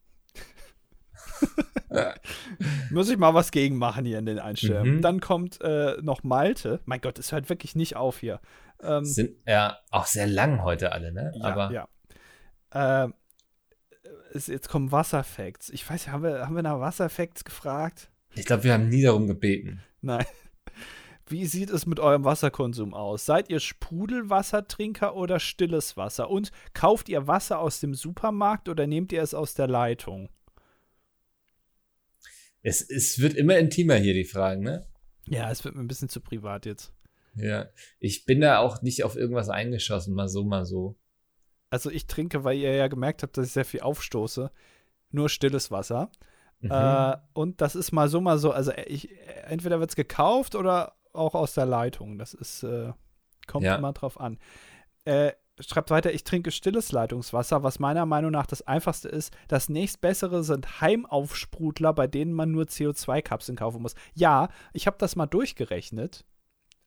[2.91, 4.97] Muss ich mal was gegen machen hier in den Einstellungen.
[4.97, 5.03] Mhm.
[5.03, 6.81] Dann kommt äh, noch Malte.
[6.85, 8.41] Mein Gott, es hört wirklich nicht auf hier.
[8.83, 11.33] Ähm, Sind ja auch sehr lang heute alle, ne?
[11.35, 11.89] ja, Aber ja.
[12.73, 13.15] Ähm,
[14.33, 15.71] es, jetzt kommen Wasserfacts.
[15.71, 18.11] Ich weiß, haben wir, haben wir nach Wasserfacts gefragt?
[18.35, 19.83] ich glaube, wir haben nie darum gebeten.
[20.03, 20.25] Nein.
[21.29, 23.27] Wie sieht es mit eurem Wasserkonsum aus?
[23.27, 26.31] Seid ihr Sprudelwassertrinker oder stilles Wasser?
[26.31, 30.29] Und kauft ihr Wasser aus dem Supermarkt oder nehmt ihr es aus der Leitung?
[32.67, 34.85] Es, es wird immer intimer hier, die Fragen, ne?
[35.29, 36.93] Ja, es wird mir ein bisschen zu privat jetzt.
[37.37, 37.69] Ja.
[38.01, 40.97] Ich bin da auch nicht auf irgendwas eingeschossen, mal so, mal so.
[41.71, 44.51] Also ich trinke, weil ihr ja gemerkt habt, dass ich sehr viel aufstoße,
[45.13, 46.11] nur stilles Wasser.
[46.59, 46.73] Mhm.
[46.73, 48.51] Äh, und das ist mal so, mal so.
[48.51, 49.11] Also ich,
[49.45, 52.19] entweder wird es gekauft oder auch aus der Leitung.
[52.19, 52.93] Das ist, äh,
[53.47, 53.77] kommt ja.
[53.77, 54.41] immer drauf an.
[55.05, 55.31] Äh,
[55.61, 59.35] schreibt weiter, ich trinke stilles Leitungswasser, was meiner Meinung nach das einfachste ist.
[59.49, 63.95] Das nächstbessere sind Heimaufsprudler, bei denen man nur CO2-Kapseln kaufen muss.
[64.15, 66.25] Ja, ich habe das mal durchgerechnet,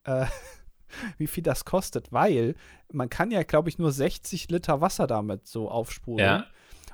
[0.04, 0.26] äh,
[1.18, 2.56] wie viel das kostet, weil
[2.92, 6.28] man kann ja, glaube ich, nur 60 Liter Wasser damit so aufsprudeln.
[6.28, 6.46] Ja.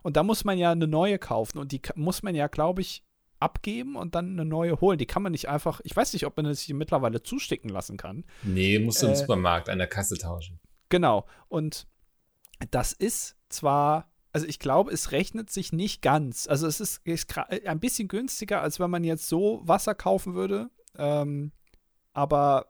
[0.03, 3.03] Und da muss man ja eine neue kaufen und die muss man ja, glaube ich,
[3.39, 4.97] abgeben und dann eine neue holen.
[4.97, 8.23] Die kann man nicht einfach, ich weiß nicht, ob man sich mittlerweile zusticken lassen kann.
[8.43, 10.59] Nee, musst du äh, im Supermarkt an der Kasse tauschen.
[10.89, 11.25] Genau.
[11.47, 11.87] Und
[12.71, 16.47] das ist zwar, also ich glaube, es rechnet sich nicht ganz.
[16.47, 20.69] Also es ist, ist ein bisschen günstiger, als wenn man jetzt so Wasser kaufen würde.
[20.97, 21.51] Ähm,
[22.13, 22.67] aber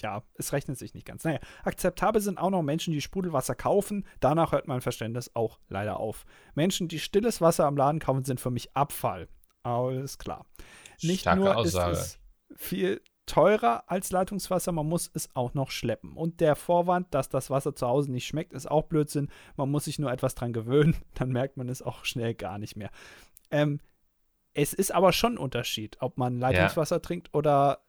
[0.00, 1.24] ja, es rechnet sich nicht ganz.
[1.24, 4.06] Naja, akzeptabel sind auch noch Menschen, die Sprudelwasser kaufen.
[4.20, 6.24] Danach hört mein Verständnis auch leider auf.
[6.54, 9.28] Menschen, die stilles Wasser am Laden kaufen, sind für mich Abfall.
[9.62, 10.46] Alles klar.
[11.02, 11.92] Nicht Starke nur Aussage.
[11.92, 12.18] ist es
[12.56, 16.12] viel teurer als Leitungswasser, man muss es auch noch schleppen.
[16.12, 19.28] Und der Vorwand, dass das Wasser zu Hause nicht schmeckt, ist auch Blödsinn.
[19.56, 22.76] Man muss sich nur etwas dran gewöhnen, dann merkt man es auch schnell gar nicht
[22.76, 22.90] mehr.
[23.50, 23.80] Ähm,
[24.52, 27.00] es ist aber schon ein Unterschied, ob man Leitungswasser ja.
[27.00, 27.80] trinkt oder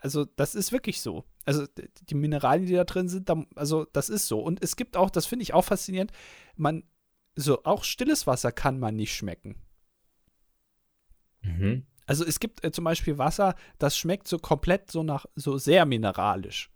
[0.00, 1.24] also das ist wirklich so.
[1.44, 1.66] Also
[2.08, 4.40] die Mineralien, die da drin sind, da, also das ist so.
[4.40, 6.12] Und es gibt auch, das finde ich auch faszinierend,
[6.56, 6.84] man,
[7.36, 9.56] so auch stilles Wasser kann man nicht schmecken.
[11.42, 11.86] Mhm.
[12.10, 15.86] Also es gibt äh, zum Beispiel Wasser, das schmeckt so komplett so nach, so sehr
[15.86, 16.68] mineralisch.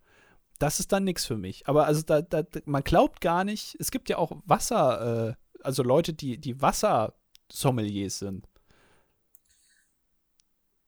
[0.60, 1.66] Das ist dann nichts für mich.
[1.66, 5.82] Aber also da, da, man glaubt gar nicht, es gibt ja auch Wasser, äh, also
[5.82, 8.46] Leute, die, die Wassersommeliers sind.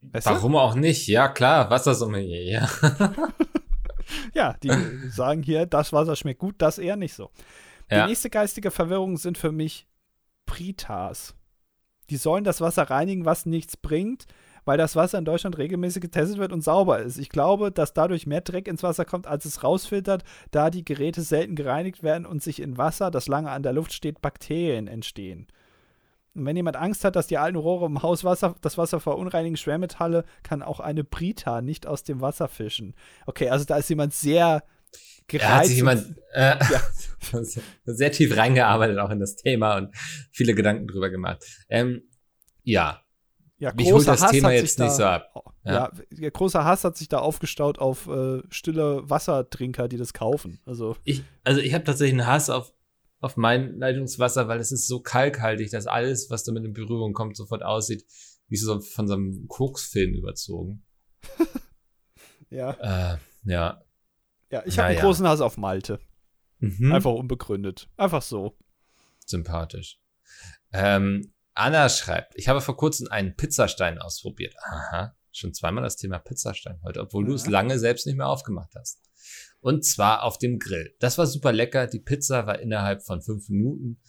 [0.03, 0.59] Weißt Warum du?
[0.61, 1.09] auch nicht?
[1.09, 2.71] Ja, klar, Wassersommelier, ja.
[4.33, 4.71] ja, die
[5.11, 7.33] sagen hier, das Wasser schmeckt gut, das eher nicht so.
[7.91, 8.07] Die ja.
[8.07, 9.89] nächste geistige Verwirrung sind für mich
[10.47, 11.35] Pritas.
[12.11, 14.27] Die sollen das Wasser reinigen, was nichts bringt,
[14.65, 17.19] weil das Wasser in Deutschland regelmäßig getestet wird und sauber ist.
[17.19, 21.23] Ich glaube, dass dadurch mehr Dreck ins Wasser kommt, als es rausfiltert, da die Geräte
[21.23, 25.47] selten gereinigt werden und sich in Wasser, das lange an der Luft steht, Bakterien entstehen.
[26.35, 29.57] Und wenn jemand Angst hat, dass die alten Rohre im Haus Wasser, das Wasser verunreinigen,
[29.57, 32.95] Schwermetalle, kann auch eine Brita nicht aus dem Wasser fischen.
[33.25, 34.63] Okay, also da ist jemand sehr
[35.29, 35.51] gereizt.
[35.51, 37.43] Da hat sich jemand äh, ja.
[37.85, 39.95] sehr tief reingearbeitet auch in das Thema und
[40.31, 41.45] viele Gedanken drüber gemacht.
[41.69, 42.03] Ähm,
[42.63, 43.03] ja.
[43.59, 45.33] Ja, Mich holt das Hass Thema jetzt nicht da, so ab.
[45.65, 45.91] Ja.
[46.11, 50.61] ja, großer Hass hat sich da aufgestaut auf äh, stille Wassertrinker, die das kaufen.
[50.67, 52.73] Also ich, also ich habe tatsächlich einen Hass auf
[53.21, 57.37] auf mein Leitungswasser, weil es ist so kalkhaltig, dass alles, was damit in Berührung kommt,
[57.37, 58.05] sofort aussieht,
[58.49, 60.85] wie so von so einem Koksfilm überzogen.
[62.51, 63.15] ja.
[63.15, 63.83] Äh, ja.
[64.51, 66.01] Ja, ich habe einen großen Hass auf Malte.
[66.59, 66.93] Mhm.
[66.93, 67.89] Einfach unbegründet.
[67.97, 68.57] Einfach so.
[69.25, 70.01] Sympathisch.
[70.73, 74.55] Ähm, Anna schreibt, ich habe vor kurzem einen Pizzastein ausprobiert.
[74.63, 77.29] Aha, schon zweimal das Thema Pizzastein heute, obwohl ja.
[77.29, 79.03] du es lange selbst nicht mehr aufgemacht hast.
[79.61, 80.95] Und zwar auf dem Grill.
[81.01, 81.87] Das war super lecker.
[81.87, 84.01] Die Pizza war innerhalb von fünf Minuten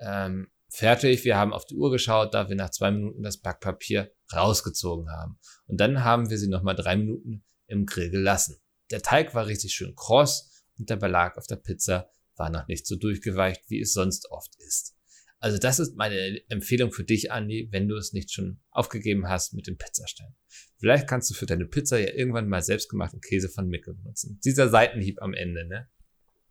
[0.00, 1.24] ähm, fertig.
[1.24, 5.38] Wir haben auf die Uhr geschaut, da wir nach zwei Minuten das Backpapier rausgezogen haben.
[5.66, 8.58] Und dann haben wir sie nochmal drei Minuten im Grill gelassen.
[8.90, 12.86] Der Teig war richtig schön kross und der Belag auf der Pizza war noch nicht
[12.86, 14.94] so durchgeweicht, wie es sonst oft ist.
[15.40, 19.54] Also das ist meine Empfehlung für dich, Andi, wenn du es nicht schon aufgegeben hast
[19.54, 20.34] mit dem Pizzastein.
[20.78, 24.40] Vielleicht kannst du für deine Pizza ja irgendwann mal selbstgemachten Käse von Mickel benutzen.
[24.44, 25.88] Dieser Seitenhieb am Ende, ne?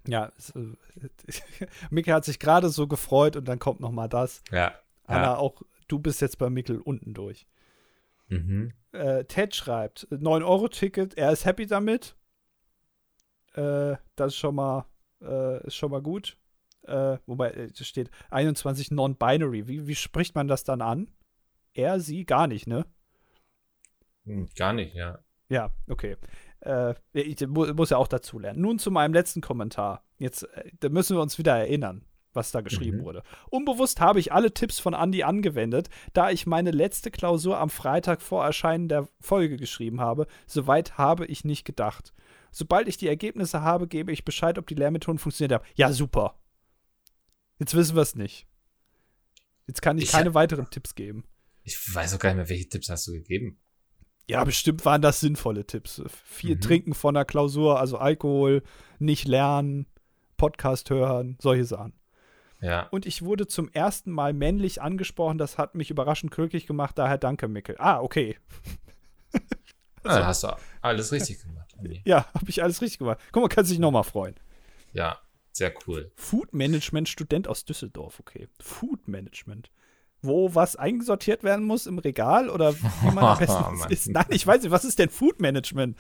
[0.07, 4.41] Ja, es, äh, Mickel hat sich gerade so gefreut und dann kommt noch mal das.
[4.51, 4.79] Ja.
[5.03, 5.38] Anna, ja.
[5.38, 7.45] auch du bist jetzt bei Mickel unten durch.
[8.29, 8.73] Mhm.
[8.91, 12.16] Äh, Ted schreibt, 9-Euro-Ticket, er ist happy damit.
[13.57, 14.85] Äh, das ist schon mal,
[15.21, 16.37] äh, ist schon mal gut
[16.87, 19.67] äh, wobei es äh, steht 21 non-binary.
[19.67, 21.09] Wie, wie spricht man das dann an?
[21.73, 22.85] Er, sie, gar nicht, ne?
[24.25, 25.19] Hm, gar nicht, ja.
[25.49, 26.17] Ja, okay.
[26.61, 28.61] Äh, ich muss ja auch dazu lernen.
[28.61, 30.03] Nun zu meinem letzten Kommentar.
[30.17, 32.03] Jetzt, äh, da müssen wir uns wieder erinnern,
[32.33, 33.03] was da geschrieben mhm.
[33.03, 33.23] wurde.
[33.49, 38.21] Unbewusst habe ich alle Tipps von Andy angewendet, da ich meine letzte Klausur am Freitag
[38.21, 40.27] vor Erscheinen der Folge geschrieben habe.
[40.47, 42.13] Soweit habe ich nicht gedacht.
[42.51, 45.69] Sobald ich die Ergebnisse habe, gebe ich Bescheid, ob die Lehrmethoden funktioniert haben.
[45.75, 46.39] Ja, super.
[47.59, 48.47] Jetzt wissen wir es nicht.
[49.67, 51.25] Jetzt kann ich, ich keine weiteren Tipps geben.
[51.63, 53.59] Ich weiß auch gar nicht mehr, welche Tipps hast du gegeben.
[54.29, 56.01] Ja, bestimmt waren das sinnvolle Tipps.
[56.25, 56.61] Viel mhm.
[56.61, 58.63] trinken von der Klausur, also Alkohol,
[58.99, 59.85] nicht lernen,
[60.35, 61.93] Podcast hören, solche Sachen.
[62.61, 62.87] Ja.
[62.87, 65.37] Und ich wurde zum ersten Mal männlich angesprochen.
[65.37, 66.97] Das hat mich überraschend glücklich gemacht.
[66.97, 67.75] Daher danke, Mickel.
[67.79, 68.37] Ah, okay.
[70.03, 71.66] also, ja, hast du alles richtig gemacht.
[71.78, 72.01] Andi.
[72.05, 73.19] Ja, habe ich alles richtig gemacht.
[73.32, 74.36] Guck mal, kannst dich nochmal freuen.
[74.93, 75.17] Ja,
[75.51, 76.11] sehr cool.
[76.15, 78.47] Food Management Student aus Düsseldorf, okay.
[78.61, 79.71] Food Management.
[80.23, 84.07] Wo was eingesortiert werden muss im Regal oder wie man am besten Oh, ist.
[84.09, 85.95] Nein, ich weiß nicht, was ist denn Food Management?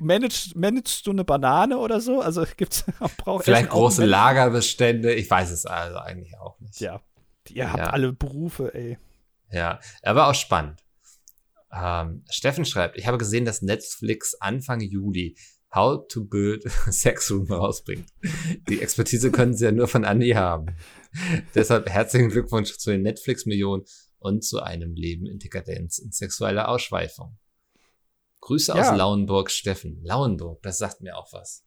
[0.00, 2.20] Managst, managst du eine Banane oder so?
[2.22, 2.84] Also gibt's
[3.18, 4.06] braucht Vielleicht große?
[4.06, 5.12] Lagerbestände.
[5.14, 6.80] Ich weiß es also eigentlich auch nicht.
[6.80, 7.00] Ja.
[7.50, 7.90] Ihr habt Ja.
[7.90, 8.98] alle Berufe, ey.
[9.50, 10.82] Ja, aber auch spannend.
[11.74, 15.36] Ähm, Steffen schreibt, ich habe gesehen, dass Netflix Anfang Juli
[15.74, 18.06] How to Build Sex Room rausbringt.
[18.68, 20.66] Die Expertise können sie ja nur von Andi haben.
[21.54, 23.84] Deshalb herzlichen Glückwunsch zu den Netflix-Millionen
[24.18, 27.38] und zu einem Leben in Dekadenz und sexueller Ausschweifung.
[28.40, 28.90] Grüße Ja.
[28.90, 30.00] aus Lauenburg, Steffen.
[30.04, 31.64] Lauenburg, das sagt mir auch was.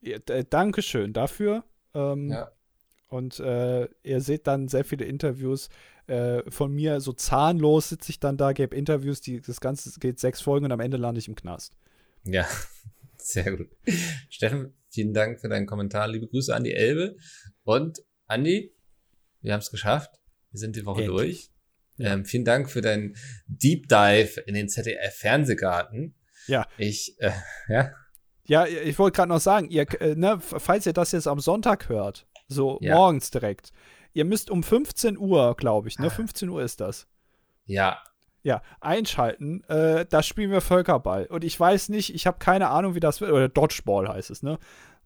[0.00, 1.64] Ja, Dankeschön dafür.
[1.94, 2.52] Ähm, Ja.
[3.08, 5.68] Und äh, ihr seht dann sehr viele Interviews
[6.12, 10.20] äh, von mir, so zahnlos sitze ich dann da, gebe Interviews, die, das Ganze geht
[10.20, 11.74] sechs Folgen und am Ende lande ich im Knast.
[12.24, 12.46] Ja,
[13.16, 13.68] sehr gut.
[14.28, 16.08] Steffen, vielen Dank für deinen Kommentar.
[16.08, 17.16] Liebe Grüße an die Elbe.
[17.64, 18.74] Und Andi,
[19.40, 20.10] wir haben es geschafft.
[20.50, 21.16] Wir sind die Woche Endlich.
[21.18, 21.50] durch.
[21.96, 22.12] Ja.
[22.14, 26.14] Ähm, vielen Dank für deinen Deep Dive in den ZDF-Fernsehgarten.
[26.46, 26.66] Ja.
[26.78, 27.30] Ich, äh,
[27.68, 27.92] ja,
[28.44, 31.88] Ja, ich wollte gerade noch sagen, ihr, äh, ne, falls ihr das jetzt am Sonntag
[31.88, 32.94] hört, so Ja.
[32.96, 33.72] morgens direkt,
[34.12, 37.06] ihr müsst um 15 Uhr, glaube ich, ne, 15 Uhr ist das.
[37.66, 37.98] ja,
[38.42, 41.26] Ja, einschalten, äh, da spielen wir Völkerball.
[41.26, 44.42] Und ich weiß nicht, ich habe keine Ahnung, wie das wird, oder Dodgeball heißt es,
[44.42, 44.58] ne?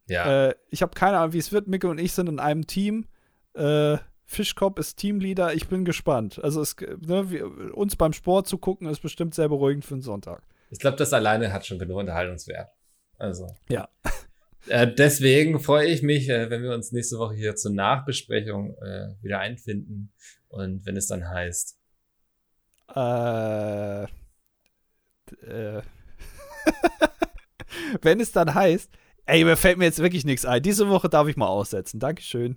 [0.08, 1.68] ja, Äh, ich habe keine Ahnung, wie es wird.
[1.68, 3.06] Micke und ich sind in einem Team.
[3.54, 5.54] Äh, Fischkopf ist Teamleader.
[5.54, 6.40] Ich bin gespannt.
[6.42, 10.02] Also es, ne, wir, uns beim Sport zu gucken, ist bestimmt sehr beruhigend für den
[10.02, 10.42] Sonntag.
[10.70, 12.70] ich glaube, das alleine hat schon genug Unterhaltungswert.
[13.18, 13.46] Also.
[13.68, 13.88] Ja.
[14.68, 19.22] Äh, deswegen freue ich mich, äh, wenn wir uns nächste Woche hier zur Nachbesprechung äh,
[19.22, 20.12] wieder einfinden.
[20.48, 21.78] Und wenn es dann heißt,
[22.94, 25.82] Äh, äh,
[28.00, 28.90] wenn es dann heißt,
[29.26, 30.62] ey, mir fällt mir jetzt wirklich nichts ein.
[30.62, 31.98] Diese Woche darf ich mal aussetzen.
[32.00, 32.56] Dankeschön.